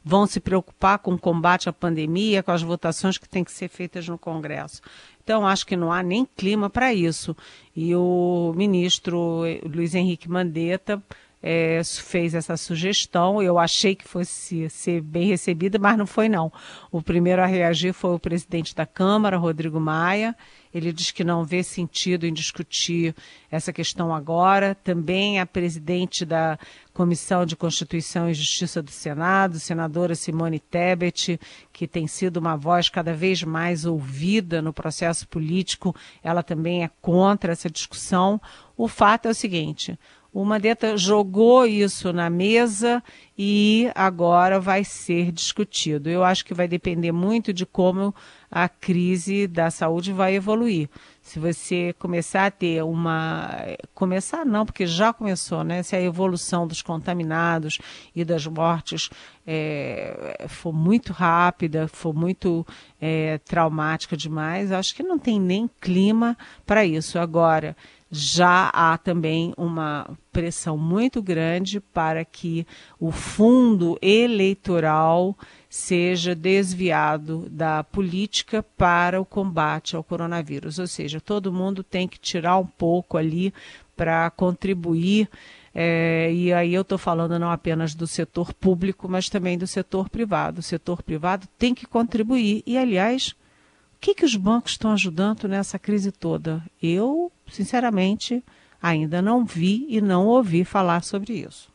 vão 0.03 0.27
se 0.27 0.39
preocupar 0.39 0.99
com 0.99 1.13
o 1.13 1.19
combate 1.19 1.69
à 1.69 1.73
pandemia, 1.73 2.43
com 2.43 2.51
as 2.51 2.61
votações 2.61 3.17
que 3.17 3.27
têm 3.27 3.43
que 3.43 3.51
ser 3.51 3.69
feitas 3.69 4.07
no 4.07 4.17
Congresso? 4.17 4.81
Então, 5.23 5.45
acho 5.45 5.65
que 5.65 5.75
não 5.75 5.91
há 5.91 6.01
nem 6.01 6.25
clima 6.25 6.69
para 6.69 6.91
isso. 6.91 7.37
E 7.75 7.95
o 7.95 8.51
ministro 8.55 9.43
Luiz 9.63 9.93
Henrique 9.93 10.27
Mandetta 10.27 11.01
é, 11.41 11.81
fez 11.83 12.33
essa 12.33 12.57
sugestão. 12.57 13.41
Eu 13.41 13.57
achei 13.57 13.95
que 13.95 14.07
fosse 14.07 14.69
ser 14.69 15.01
bem 15.01 15.27
recebida, 15.27 15.79
mas 15.79 15.97
não 15.97 16.05
foi 16.05 16.27
não. 16.27 16.51
O 16.91 17.01
primeiro 17.01 17.41
a 17.41 17.45
reagir 17.45 17.93
foi 17.93 18.13
o 18.13 18.19
presidente 18.19 18.75
da 18.75 18.85
Câmara, 18.85 19.37
Rodrigo 19.37 19.79
Maia. 19.79 20.35
Ele 20.71 20.93
diz 20.93 21.09
que 21.09 21.23
não 21.23 21.43
vê 21.43 21.63
sentido 21.63 22.27
em 22.27 22.33
discutir 22.33 23.15
essa 23.49 23.73
questão 23.73 24.13
agora. 24.13 24.75
Também 24.75 25.39
a 25.39 25.45
presidente 25.45 26.23
da 26.23 26.59
Comissão 26.93 27.43
de 27.43 27.55
Constituição 27.55 28.29
e 28.29 28.33
Justiça 28.35 28.81
do 28.83 28.91
Senado, 28.91 29.59
senadora 29.59 30.13
Simone 30.13 30.59
Tebet, 30.59 31.39
que 31.73 31.87
tem 31.87 32.05
sido 32.05 32.37
uma 32.37 32.55
voz 32.55 32.87
cada 32.89 33.13
vez 33.13 33.41
mais 33.41 33.85
ouvida 33.85 34.61
no 34.61 34.73
processo 34.73 35.27
político, 35.27 35.95
ela 36.21 36.43
também 36.43 36.83
é 36.83 36.91
contra 37.01 37.53
essa 37.53 37.69
discussão. 37.69 38.39
O 38.77 38.87
fato 38.87 39.27
é 39.27 39.31
o 39.31 39.35
seguinte: 39.35 39.97
o 40.31 40.45
Mandetta 40.45 40.95
jogou 40.95 41.65
isso 41.65 42.13
na 42.13 42.29
mesa 42.29 43.03
e 43.37 43.89
agora 43.95 44.59
vai 44.59 44.83
ser 44.83 45.31
discutido. 45.31 46.09
Eu 46.09 46.23
acho 46.23 46.45
que 46.45 46.53
vai 46.53 46.67
depender 46.67 47.11
muito 47.11 47.51
de 47.51 47.65
como 47.65 48.13
a 48.51 48.67
crise 48.67 49.47
da 49.47 49.69
saúde 49.69 50.11
vai 50.11 50.35
evoluir. 50.35 50.89
Se 51.21 51.37
você 51.37 51.93
começar 51.99 52.47
a 52.47 52.51
ter 52.51 52.83
uma. 52.83 53.51
Começar 53.93 54.43
não, 54.45 54.65
porque 54.65 54.87
já 54.87 55.13
começou, 55.13 55.63
né? 55.63 55.83
Se 55.83 55.95
a 55.95 56.01
evolução 56.01 56.65
dos 56.65 56.81
contaminados 56.81 57.77
e 58.15 58.25
das 58.25 58.47
mortes 58.47 59.09
é, 59.45 60.45
for 60.47 60.73
muito 60.73 61.13
rápida, 61.13 61.87
for 61.87 62.13
muito 62.13 62.65
é, 62.99 63.37
traumática 63.39 64.17
demais, 64.17 64.71
acho 64.71 64.95
que 64.95 65.03
não 65.03 65.19
tem 65.19 65.39
nem 65.39 65.69
clima 65.79 66.35
para 66.65 66.83
isso. 66.83 67.19
Agora 67.19 67.75
já 68.11 68.69
há 68.73 68.97
também 68.97 69.53
uma 69.55 70.09
pressão 70.31 70.77
muito 70.77 71.21
grande 71.21 71.79
para 71.79 72.25
que 72.25 72.65
o 72.99 73.11
fundo 73.11 73.99
eleitoral 74.01 75.37
seja 75.69 76.33
desviado 76.33 77.47
da 77.51 77.83
política 77.83 78.63
para 78.75 79.21
o 79.21 79.25
combate 79.25 79.95
ao 79.95 80.03
coronavírus. 80.03 80.79
Ou 80.79 80.87
seja, 80.87 81.21
todo 81.21 81.53
mundo 81.53 81.83
tem 81.83 82.07
que 82.07 82.19
tirar 82.19 82.57
um 82.57 82.65
pouco 82.65 83.17
ali 83.17 83.53
para 83.95 84.29
contribuir. 84.31 85.29
É, 85.75 86.33
e 86.33 86.51
aí 86.51 86.73
eu 86.73 86.81
estou 86.81 86.97
falando 86.97 87.37
não 87.37 87.51
apenas 87.51 87.93
do 87.93 88.07
setor 88.07 88.51
público, 88.51 89.07
mas 89.07 89.29
também 89.29 89.57
do 89.57 89.67
setor 89.67 90.09
privado. 90.09 90.59
O 90.59 90.63
setor 90.63 91.03
privado 91.03 91.47
tem 91.59 91.75
que 91.75 91.85
contribuir. 91.85 92.63
E, 92.65 92.75
aliás, 92.75 93.29
o 93.29 93.99
que, 94.01 94.15
que 94.15 94.25
os 94.25 94.35
bancos 94.35 94.71
estão 94.71 94.91
ajudando 94.91 95.47
nessa 95.47 95.77
crise 95.77 96.11
toda? 96.11 96.63
Eu, 96.81 97.31
sinceramente, 97.51 98.43
ainda 98.81 99.21
não 99.21 99.45
vi 99.45 99.85
e 99.87 100.01
não 100.01 100.25
ouvi 100.25 100.63
falar 100.63 101.03
sobre 101.03 101.33
isso. 101.33 101.69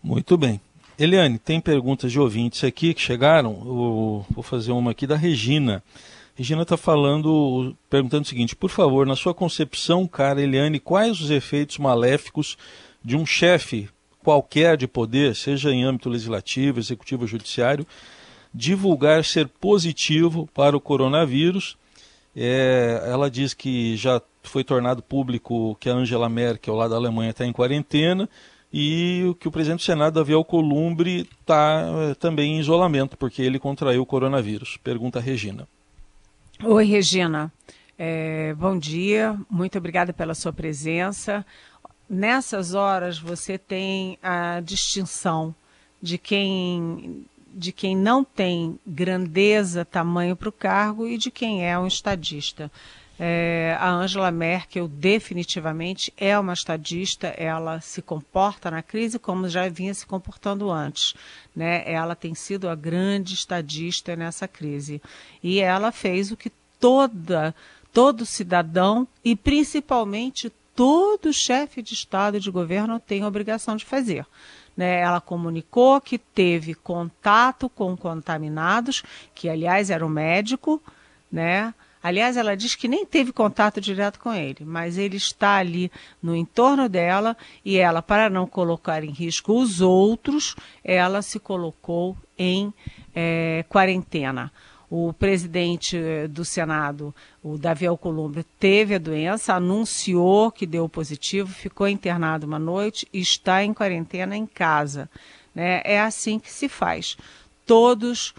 Muito 0.00 0.36
bem. 0.36 0.60
Eliane, 0.98 1.38
tem 1.38 1.60
perguntas 1.60 2.10
de 2.10 2.18
ouvintes 2.18 2.64
aqui 2.64 2.94
que 2.94 3.00
chegaram. 3.02 3.52
Eu 3.52 4.26
vou 4.30 4.42
fazer 4.42 4.72
uma 4.72 4.92
aqui 4.92 5.06
da 5.06 5.14
Regina. 5.14 5.82
Regina 6.34 6.62
está 6.62 6.76
falando, 6.76 7.76
perguntando 7.90 8.24
o 8.24 8.26
seguinte: 8.26 8.56
por 8.56 8.70
favor, 8.70 9.06
na 9.06 9.14
sua 9.14 9.34
concepção, 9.34 10.06
cara 10.06 10.40
Eliane, 10.40 10.80
quais 10.80 11.20
os 11.20 11.30
efeitos 11.30 11.76
maléficos 11.76 12.56
de 13.04 13.14
um 13.14 13.26
chefe 13.26 13.90
qualquer 14.24 14.76
de 14.76 14.88
poder, 14.88 15.36
seja 15.36 15.70
em 15.70 15.84
âmbito 15.84 16.08
legislativo, 16.08 16.80
executivo 16.80 17.22
ou 17.22 17.28
judiciário, 17.28 17.86
divulgar 18.52 19.22
ser 19.22 19.48
positivo 19.48 20.48
para 20.54 20.76
o 20.76 20.80
coronavírus. 20.80 21.76
É, 22.34 23.02
ela 23.06 23.30
diz 23.30 23.54
que 23.54 23.96
já 23.96 24.20
foi 24.42 24.64
tornado 24.64 25.02
público 25.02 25.76
que 25.78 25.88
a 25.90 25.94
Angela 25.94 26.28
Merkel, 26.28 26.74
lá 26.74 26.88
da 26.88 26.96
Alemanha, 26.96 27.30
está 27.30 27.46
em 27.46 27.52
quarentena 27.52 28.28
e 28.78 29.34
que 29.40 29.48
o 29.48 29.50
presidente 29.50 29.78
do 29.78 29.84
Senado, 29.84 30.12
Davi 30.12 30.34
Alcolumbre, 30.34 31.26
está 31.40 31.82
é, 32.10 32.14
também 32.14 32.56
em 32.56 32.60
isolamento, 32.60 33.16
porque 33.16 33.40
ele 33.40 33.58
contraiu 33.58 34.02
o 34.02 34.06
coronavírus. 34.06 34.76
Pergunta 34.84 35.18
a 35.18 35.22
Regina. 35.22 35.66
Oi, 36.62 36.84
Regina. 36.84 37.50
É, 37.98 38.52
bom 38.52 38.78
dia, 38.78 39.34
muito 39.48 39.78
obrigada 39.78 40.12
pela 40.12 40.34
sua 40.34 40.52
presença. 40.52 41.42
Nessas 42.06 42.74
horas 42.74 43.18
você 43.18 43.56
tem 43.56 44.18
a 44.22 44.60
distinção 44.60 45.54
de 46.02 46.18
quem 46.18 47.24
de 47.54 47.72
quem 47.72 47.96
não 47.96 48.22
tem 48.22 48.78
grandeza, 48.86 49.86
tamanho 49.86 50.36
para 50.36 50.50
o 50.50 50.52
cargo 50.52 51.08
e 51.08 51.16
de 51.16 51.30
quem 51.30 51.66
é 51.66 51.78
um 51.78 51.86
estadista. 51.86 52.70
É, 53.18 53.76
a 53.80 53.90
Angela 53.90 54.30
Merkel 54.30 54.86
definitivamente 54.86 56.12
é 56.18 56.38
uma 56.38 56.52
estadista, 56.52 57.28
ela 57.28 57.80
se 57.80 58.02
comporta 58.02 58.70
na 58.70 58.82
crise 58.82 59.18
como 59.18 59.48
já 59.48 59.68
vinha 59.68 59.94
se 59.94 60.06
comportando 60.06 60.70
antes. 60.70 61.14
Né? 61.54 61.82
Ela 61.90 62.14
tem 62.14 62.34
sido 62.34 62.68
a 62.68 62.74
grande 62.74 63.34
estadista 63.34 64.14
nessa 64.14 64.46
crise. 64.46 65.00
E 65.42 65.60
ela 65.60 65.90
fez 65.90 66.30
o 66.30 66.36
que 66.36 66.52
toda, 66.78 67.54
todo 67.92 68.26
cidadão 68.26 69.08
e 69.24 69.34
principalmente 69.34 70.52
todo 70.74 71.32
chefe 71.32 71.80
de 71.80 71.94
Estado 71.94 72.36
e 72.36 72.40
de 72.40 72.50
governo 72.50 73.00
tem 73.00 73.22
a 73.22 73.28
obrigação 73.28 73.76
de 73.76 73.84
fazer. 73.86 74.26
Né, 74.76 75.00
ela 75.00 75.22
comunicou 75.22 75.98
que 76.02 76.18
teve 76.18 76.74
contato 76.74 77.66
com 77.66 77.96
contaminados, 77.96 79.02
que 79.34 79.48
aliás 79.48 79.88
era 79.88 80.04
o 80.04 80.08
médico, 80.10 80.82
né? 81.32 81.72
Aliás, 82.06 82.36
ela 82.36 82.56
diz 82.56 82.76
que 82.76 82.86
nem 82.86 83.04
teve 83.04 83.32
contato 83.32 83.80
direto 83.80 84.20
com 84.20 84.32
ele, 84.32 84.64
mas 84.64 84.96
ele 84.96 85.16
está 85.16 85.56
ali 85.56 85.90
no 86.22 86.36
entorno 86.36 86.88
dela 86.88 87.36
e 87.64 87.78
ela, 87.78 88.00
para 88.00 88.30
não 88.30 88.46
colocar 88.46 89.02
em 89.02 89.10
risco 89.10 89.60
os 89.60 89.80
outros, 89.80 90.54
ela 90.84 91.20
se 91.20 91.40
colocou 91.40 92.16
em 92.38 92.72
é, 93.12 93.64
quarentena. 93.68 94.52
O 94.88 95.12
presidente 95.12 95.98
do 96.28 96.44
Senado, 96.44 97.12
o 97.42 97.58
Davi 97.58 97.88
Alcolumbre, 97.88 98.46
teve 98.56 98.94
a 98.94 98.98
doença, 98.98 99.54
anunciou 99.54 100.52
que 100.52 100.64
deu 100.64 100.88
positivo, 100.88 101.52
ficou 101.52 101.88
internado 101.88 102.46
uma 102.46 102.60
noite 102.60 103.08
e 103.12 103.18
está 103.18 103.64
em 103.64 103.74
quarentena 103.74 104.36
em 104.36 104.46
casa. 104.46 105.10
Né? 105.52 105.82
É 105.84 106.00
assim 106.00 106.38
que 106.38 106.52
se 106.52 106.68
faz. 106.68 107.16
Todos 107.66 108.32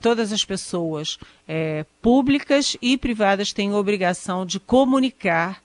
todas 0.00 0.32
as 0.32 0.44
pessoas 0.44 1.18
é, 1.46 1.84
públicas 2.00 2.76
e 2.80 2.96
privadas 2.96 3.52
têm 3.52 3.74
obrigação 3.74 4.46
de 4.46 4.60
comunicar 4.60 5.62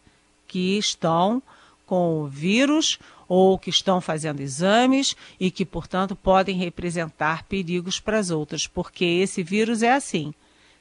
que 0.47 0.77
estão 0.77 1.41
com 1.85 2.21
o 2.21 2.27
vírus 2.27 2.99
ou 3.27 3.57
que 3.57 3.69
estão 3.69 4.01
fazendo 4.01 4.41
exames 4.41 5.15
e 5.39 5.49
que, 5.49 5.65
portanto, 5.65 6.15
podem 6.15 6.57
representar 6.57 7.43
perigos 7.43 7.99
para 7.99 8.19
as 8.19 8.29
outras, 8.29 8.67
porque 8.67 9.05
esse 9.05 9.41
vírus 9.41 9.81
é 9.81 9.93
assim. 9.93 10.33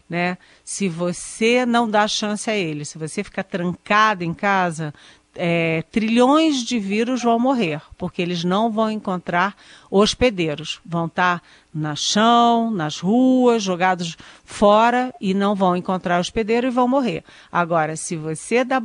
Né? 0.09 0.37
Se 0.64 0.88
você 0.88 1.64
não 1.64 1.88
dá 1.88 2.09
chance 2.09 2.50
a 2.50 2.56
ele, 2.56 2.85
se 2.85 2.98
você 2.98 3.22
ficar 3.22 3.44
trancado 3.44 4.24
em 4.24 4.35
casa, 4.35 4.92
é, 5.37 5.83
trilhões 5.92 6.64
de 6.64 6.78
vírus 6.78 7.22
vão 7.22 7.38
morrer, 7.38 7.80
porque 7.96 8.20
eles 8.20 8.42
não 8.42 8.70
vão 8.70 8.90
encontrar 8.90 9.56
hospedeiros. 9.90 10.80
Vão 10.85 11.06
estar 11.06 11.42
no 11.72 11.96
chão, 11.96 12.70
nas 12.70 12.98
ruas, 12.98 13.62
jogados 13.62 14.16
fora 14.44 15.14
e 15.20 15.33
não 15.33 15.54
vão 15.54 15.76
encontrar 15.76 16.20
hospedeiro 16.20 16.66
e 16.66 16.70
vão 16.70 16.88
morrer. 16.88 17.24
Agora, 17.50 17.96
se 17.96 18.16
você 18.16 18.64
dá 18.64 18.83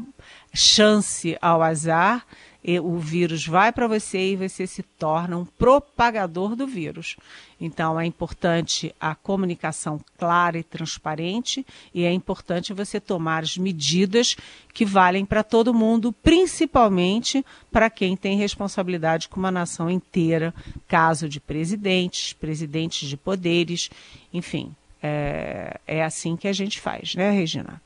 chance 0.54 1.38
ao 1.41 1.62
azar, 1.62 2.26
o 2.82 2.97
vírus 2.97 3.45
vai 3.45 3.71
para 3.71 3.88
você 3.88 4.32
e 4.32 4.36
você 4.36 4.65
se 4.65 4.82
torna 4.82 5.38
um 5.38 5.45
propagador 5.45 6.56
do 6.56 6.65
vírus. 6.65 7.15
Então 7.62 7.99
é 7.99 8.06
importante 8.06 8.93
a 8.99 9.13
comunicação 9.13 9.99
clara 10.17 10.58
e 10.58 10.63
transparente 10.63 11.65
e 11.93 12.04
é 12.04 12.12
importante 12.12 12.73
você 12.73 12.99
tomar 12.99 13.43
as 13.43 13.58
medidas 13.58 14.36
que 14.73 14.84
valem 14.84 15.25
para 15.25 15.43
todo 15.43 15.73
mundo, 15.73 16.12
principalmente 16.12 17.45
para 17.71 17.89
quem 17.89 18.17
tem 18.17 18.36
responsabilidade 18.38 19.30
com 19.30 19.39
uma 19.39 19.51
nação 19.51 19.89
inteira, 19.89 20.54
caso 20.88 21.30
de 21.30 21.39
presidentes, 21.39 22.34
presidentes 22.34 23.08
de 23.08 23.15
poderes, 23.15 23.89
enfim. 24.34 24.75
É, 25.04 25.80
é 25.86 26.04
assim 26.04 26.36
que 26.36 26.47
a 26.47 26.54
gente 26.54 26.80
faz, 26.80 27.13
né, 27.13 27.30
Regina? 27.30 27.80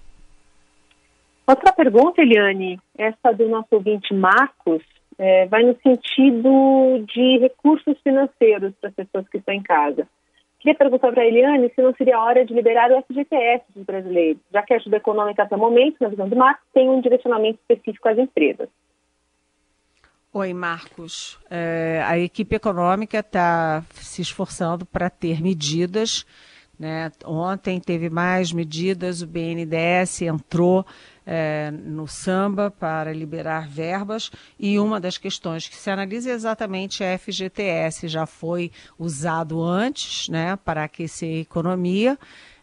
Outra 1.50 1.74
pergunta, 1.74 2.22
Eliane, 2.22 2.80
essa 2.96 3.32
do 3.32 3.50
nosso 3.50 3.70
ouvinte 3.72 4.14
Marcos, 4.14 4.84
é, 5.18 5.48
vai 5.48 5.64
no 5.64 5.76
sentido 5.82 7.04
de 7.12 7.40
recursos 7.40 7.98
financeiros 8.04 8.72
para 8.80 8.90
as 8.92 8.96
pessoas 8.96 9.28
que 9.30 9.40
estão 9.40 9.56
em 9.56 9.64
casa. 9.64 10.08
Queria 10.60 10.78
perguntar 10.78 11.12
para 11.12 11.24
a 11.24 11.26
Eliane 11.26 11.72
se 11.74 11.82
não 11.82 11.92
seria 11.96 12.18
a 12.18 12.24
hora 12.24 12.46
de 12.46 12.54
liberar 12.54 12.92
o 12.92 13.02
FGTS 13.02 13.64
dos 13.76 13.84
brasileiros, 13.84 14.40
já 14.54 14.62
que 14.62 14.76
a 14.76 14.78
ajuda 14.78 14.98
econômica 14.98 15.42
até 15.42 15.56
o 15.56 15.60
momento, 15.60 15.96
na 16.00 16.10
visão 16.10 16.30
do 16.30 16.36
Marcos, 16.36 16.68
tem 16.72 16.88
um 16.88 17.02
direcionamento 17.02 17.58
específico 17.62 18.08
às 18.08 18.20
empresas. 18.20 18.70
Oi, 20.32 20.54
Marcos. 20.54 21.40
É, 21.50 22.04
a 22.06 22.16
equipe 22.20 22.58
econômica 22.58 23.22
está 23.22 23.82
se 23.90 24.22
esforçando 24.22 24.86
para 24.86 25.10
ter 25.10 25.42
medidas. 25.42 26.28
Né? 26.80 27.12
Ontem 27.26 27.78
teve 27.78 28.10
mais 28.10 28.54
medidas, 28.54 29.22
o 29.22 29.28
BNDES 29.28 30.22
entrou 30.22 30.86
é, 31.26 31.70
no 31.72 32.08
samba 32.08 32.72
para 32.72 33.12
liberar 33.12 33.68
verbas 33.68 34.32
e 34.58 34.80
uma 34.80 34.98
das 34.98 35.18
questões 35.18 35.68
que 35.68 35.76
se 35.76 35.92
analisa 35.92 36.32
é 36.32 36.34
exatamente 36.34 37.04
a 37.04 37.20
FGTS, 37.20 38.08
já 38.08 38.26
foi 38.26 38.72
usado 38.98 39.62
antes 39.62 40.30
né, 40.30 40.56
para 40.56 40.86
aquecer 40.86 41.38
a 41.38 41.42
economia. 41.42 42.18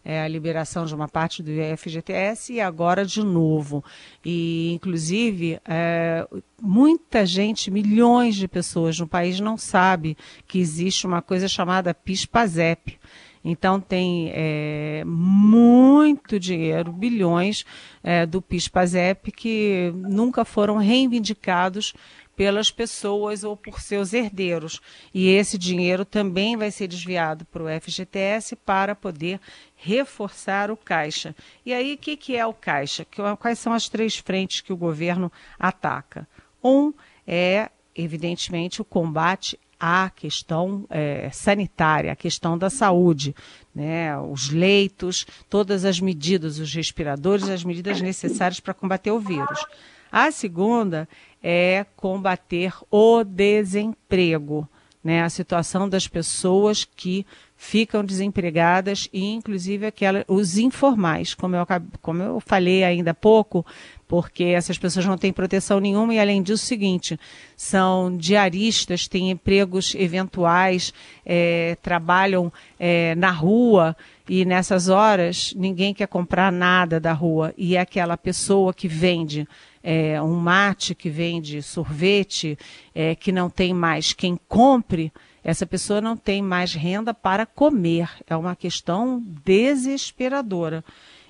É, 0.08 0.22
a 0.22 0.28
liberação 0.28 0.86
de 0.86 0.94
uma 0.94 1.08
parte 1.08 1.42
do 1.42 1.50
FGTS 1.76 2.52
e 2.52 2.60
agora 2.60 3.04
de 3.04 3.24
novo. 3.24 3.82
E, 4.24 4.72
inclusive, 4.72 5.58
é, 5.64 6.24
muita 6.62 7.26
gente, 7.26 7.72
milhões 7.72 8.36
de 8.36 8.46
pessoas 8.46 9.00
no 9.00 9.08
país 9.08 9.40
não 9.40 9.56
sabe 9.56 10.16
que 10.46 10.60
existe 10.60 11.08
uma 11.08 11.20
coisa 11.20 11.48
chamada 11.48 11.92
PIS-PASEP. 11.92 13.00
Então 13.48 13.80
tem 13.80 14.32
é, 14.34 15.04
muito 15.06 16.40
dinheiro, 16.40 16.90
bilhões 16.90 17.64
é, 18.02 18.26
do 18.26 18.42
PIS-PASEP 18.42 19.30
que 19.30 19.92
nunca 19.94 20.44
foram 20.44 20.78
reivindicados 20.78 21.94
pelas 22.34 22.72
pessoas 22.72 23.44
ou 23.44 23.56
por 23.56 23.80
seus 23.80 24.12
herdeiros. 24.12 24.80
E 25.14 25.28
esse 25.28 25.56
dinheiro 25.56 26.04
também 26.04 26.56
vai 26.56 26.72
ser 26.72 26.88
desviado 26.88 27.44
para 27.44 27.62
o 27.62 27.80
FGTS 27.80 28.56
para 28.56 28.96
poder 28.96 29.40
reforçar 29.76 30.68
o 30.68 30.76
caixa. 30.76 31.32
E 31.64 31.72
aí, 31.72 31.94
o 31.94 31.98
que, 31.98 32.16
que 32.16 32.36
é 32.36 32.44
o 32.44 32.52
caixa? 32.52 33.06
Quais 33.38 33.60
são 33.60 33.72
as 33.72 33.88
três 33.88 34.16
frentes 34.16 34.60
que 34.60 34.72
o 34.72 34.76
governo 34.76 35.30
ataca? 35.56 36.26
Um 36.62 36.92
é, 37.24 37.70
evidentemente, 37.94 38.82
o 38.82 38.84
combate 38.84 39.56
a 39.78 40.10
questão 40.10 40.86
é, 40.88 41.28
sanitária, 41.30 42.12
a 42.12 42.16
questão 42.16 42.56
da 42.56 42.70
saúde, 42.70 43.34
né, 43.74 44.18
os 44.18 44.50
leitos, 44.50 45.26
todas 45.50 45.84
as 45.84 46.00
medidas, 46.00 46.58
os 46.58 46.72
respiradores, 46.72 47.48
as 47.48 47.62
medidas 47.62 48.00
necessárias 48.00 48.60
para 48.60 48.74
combater 48.74 49.10
o 49.10 49.20
vírus. 49.20 49.64
A 50.10 50.30
segunda 50.30 51.08
é 51.42 51.84
combater 51.94 52.72
o 52.90 53.22
desemprego, 53.22 54.68
né, 55.04 55.22
a 55.22 55.28
situação 55.28 55.88
das 55.88 56.08
pessoas 56.08 56.84
que 56.84 57.26
ficam 57.56 58.04
desempregadas 58.04 59.08
e 59.12 59.24
inclusive 59.24 59.86
aquela, 59.86 60.24
os 60.28 60.58
informais, 60.58 61.34
como 61.34 61.56
eu, 61.56 61.66
como 62.02 62.22
eu 62.22 62.40
falei 62.40 62.84
ainda 62.84 63.12
há 63.12 63.14
pouco, 63.14 63.64
porque 64.08 64.44
essas 64.44 64.78
pessoas 64.78 65.04
não 65.04 65.18
têm 65.18 65.32
proteção 65.32 65.80
nenhuma 65.80 66.14
e 66.14 66.18
além 66.18 66.42
disso 66.42 66.64
o 66.64 66.66
seguinte, 66.66 67.18
são 67.56 68.16
diaristas, 68.16 69.08
têm 69.08 69.30
empregos 69.30 69.94
eventuais, 69.94 70.92
é, 71.24 71.76
trabalham 71.82 72.52
é, 72.78 73.14
na 73.16 73.30
rua 73.30 73.96
e 74.28 74.44
nessas 74.44 74.88
horas 74.88 75.52
ninguém 75.56 75.92
quer 75.92 76.08
comprar 76.08 76.52
nada 76.52 77.00
da 77.00 77.12
rua 77.12 77.52
e 77.56 77.76
é 77.76 77.80
aquela 77.80 78.16
pessoa 78.16 78.72
que 78.72 78.88
vende 78.88 79.46
é, 79.82 80.20
um 80.20 80.34
mate, 80.34 80.94
que 80.94 81.08
vende 81.08 81.62
sorvete, 81.62 82.58
é, 82.94 83.14
que 83.14 83.30
não 83.30 83.48
tem 83.48 83.72
mais 83.72 84.12
quem 84.12 84.38
compre, 84.48 85.12
essa 85.44 85.64
pessoa 85.64 86.00
não 86.00 86.16
tem 86.16 86.42
mais 86.42 86.74
renda 86.74 87.14
para 87.14 87.46
comer. 87.46 88.10
É 88.26 88.34
uma 88.34 88.56
questão 88.56 89.22
desesperadora. 89.44 90.84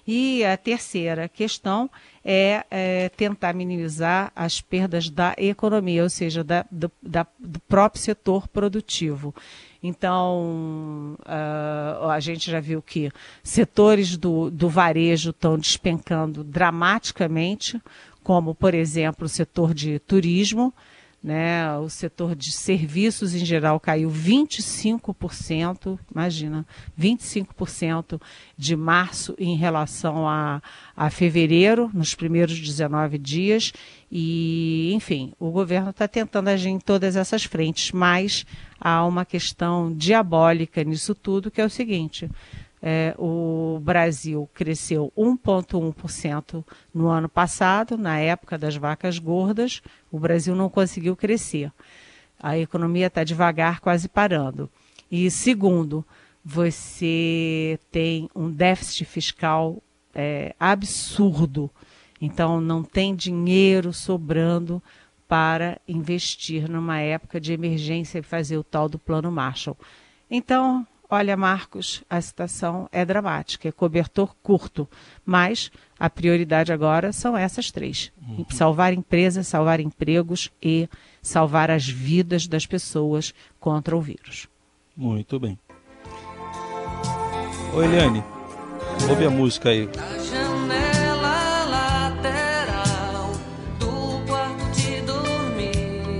E 0.07 0.45
a 0.45 0.57
terceira 0.57 1.29
questão 1.29 1.91
é, 2.25 2.65
é 2.71 3.09
tentar 3.09 3.53
minimizar 3.53 4.31
as 4.37 4.61
perdas 4.61 5.11
da 5.11 5.35
economia, 5.37 6.05
ou 6.05 6.11
seja, 6.11 6.45
da, 6.45 6.65
do, 6.71 6.91
da, 7.03 7.27
do 7.39 7.59
próprio 7.61 8.01
setor 8.01 8.47
produtivo. 8.47 9.35
Então, 9.83 11.17
uh, 11.21 12.09
a 12.09 12.21
gente 12.21 12.51
já 12.51 12.61
viu 12.61 12.81
que 12.81 13.11
setores 13.43 14.17
do, 14.17 14.51
do 14.51 14.69
varejo 14.69 15.31
estão 15.31 15.59
despencando 15.59 16.45
dramaticamente, 16.45 17.81
como, 18.23 18.55
por 18.55 18.75
exemplo, 18.75 19.27
o 19.27 19.29
setor 19.29 19.75
de 19.75 19.99
turismo. 20.01 20.73
Né? 21.23 21.77
O 21.79 21.89
setor 21.89 22.37
de 22.37 22.53
serviços 22.53 23.35
em 23.35 23.45
geral 23.45 23.81
caiu 23.81 24.09
25%, 24.09 25.99
imagina, 26.15 26.65
25% 26.99 28.21
de 28.57 28.77
março 28.77 29.35
em 29.37 29.57
relação 29.57 30.29
a, 30.29 30.63
a 30.97 31.11
fevereiro, 31.11 31.91
nos 31.93 32.15
primeiros 32.15 32.59
19 32.61 33.19
dias. 33.19 33.73
E, 34.11 34.93
enfim, 34.95 35.33
o 35.39 35.51
governo 35.51 35.91
está 35.91 36.07
tentando 36.07 36.49
agir 36.49 36.69
em 36.69 36.79
todas 36.79 37.17
essas 37.17 37.43
frentes, 37.43 37.91
mas 37.91 38.47
há 38.81 39.05
uma 39.05 39.25
questão 39.25 39.93
diabólica 39.93 40.85
nisso 40.85 41.15
tudo, 41.15 41.51
que 41.51 41.61
é 41.61 41.65
o 41.65 41.71
seguinte: 41.71 42.31
é, 42.89 43.17
o 43.19 43.81
Brasil 43.83 44.49
cresceu 44.55 45.13
1,1% 45.19 46.65
no 46.95 47.09
ano 47.09 47.29
passado, 47.29 47.99
na 47.99 48.21
época 48.21 48.57
das 48.57 48.77
vacas 48.77 49.19
gordas, 49.19 49.83
o 50.09 50.21
Brasil 50.21 50.55
não 50.55 50.71
conseguiu 50.71 51.17
crescer. 51.17 51.73
A 52.39 52.57
economia 52.57 53.09
está 53.09 53.25
devagar, 53.25 53.81
quase 53.81 54.09
parando. 54.09 54.71
E 55.11 55.29
segundo, 55.33 56.07
você 56.45 57.77
tem 57.91 58.31
um 58.33 58.49
déficit 58.49 59.05
fiscal 59.05 59.83
é, 60.15 60.55
absurdo. 60.61 61.69
Então, 62.21 62.61
não 62.61 62.85
tem 62.85 63.17
dinheiro 63.17 63.93
sobrando 63.93 64.81
para 65.27 65.81
investir 65.89 66.71
numa 66.71 67.01
época 67.01 67.41
de 67.41 67.53
emergência 67.53 68.21
e 68.21 68.23
fazer 68.23 68.57
o 68.57 68.63
tal 68.63 68.89
do 68.89 68.97
plano 68.97 69.33
Marshall. 69.33 69.77
Então, 70.31 70.87
Olha, 71.09 71.37
Marcos, 71.37 72.03
a 72.11 72.21
situação 72.21 72.89
é 72.91 73.05
dramática, 73.05 73.69
é 73.69 73.73
cobertor 73.73 74.35
curto, 74.43 74.89
mas 75.25 75.71
a 75.99 76.11
prioridade 76.11 76.73
agora 76.73 77.13
são 77.13 77.37
essas 77.37 77.71
três: 77.71 78.11
uhum. 78.21 78.45
salvar 78.51 78.93
empresas, 78.93 79.47
salvar 79.47 79.79
empregos 79.79 80.51
e 80.61 80.89
salvar 81.23 81.71
as 81.71 81.87
vidas 81.87 82.49
das 82.49 82.67
pessoas 82.67 83.33
contra 83.61 83.97
o 83.97 84.01
vírus. 84.01 84.49
Muito 84.97 85.39
bem. 85.39 85.57
Oi, 87.73 87.85
Eliane, 87.85 88.25
ouve 89.09 89.27
a 89.27 89.31
música 89.31 89.69
aí. 89.69 89.89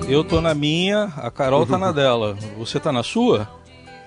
Eu 0.09 0.23
tô 0.23 0.41
na 0.41 0.55
minha, 0.55 1.13
a 1.17 1.33
Carol 1.33 1.67
tá 1.67 1.77
na 1.77 1.91
dela. 1.91 2.37
Você 2.57 2.79
tá 2.79 2.93
na 2.93 3.03
sua? 3.03 3.49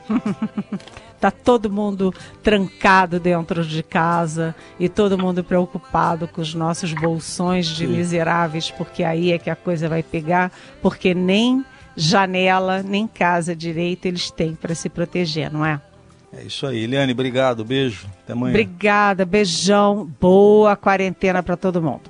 tá 1.19 1.29
todo 1.31 1.69
mundo 1.69 2.13
trancado 2.41 3.19
dentro 3.19 3.63
de 3.65 3.83
casa 3.83 4.55
e 4.79 4.87
todo 4.87 5.17
mundo 5.17 5.43
preocupado 5.43 6.27
com 6.27 6.41
os 6.41 6.53
nossos 6.53 6.93
bolsões 6.93 7.67
de 7.67 7.87
miseráveis, 7.87 8.71
porque 8.71 9.03
aí 9.03 9.31
é 9.31 9.37
que 9.37 9.49
a 9.49 9.55
coisa 9.55 9.89
vai 9.89 10.01
pegar, 10.01 10.51
porque 10.81 11.13
nem 11.13 11.65
janela, 11.95 12.81
nem 12.81 13.07
casa 13.07 13.55
direita 13.55 14.07
eles 14.07 14.31
têm 14.31 14.55
para 14.55 14.73
se 14.73 14.89
proteger, 14.89 15.51
não 15.51 15.65
é? 15.65 15.81
É 16.31 16.43
isso 16.43 16.65
aí. 16.67 16.83
Eliane, 16.83 17.11
obrigado. 17.11 17.65
Beijo. 17.65 18.07
Até 18.23 18.33
amanhã. 18.33 18.51
Obrigada. 18.51 19.25
Beijão. 19.25 20.09
Boa 20.19 20.75
quarentena 20.75 21.41
para 21.41 21.57
todo 21.57 21.81
mundo. 21.81 22.09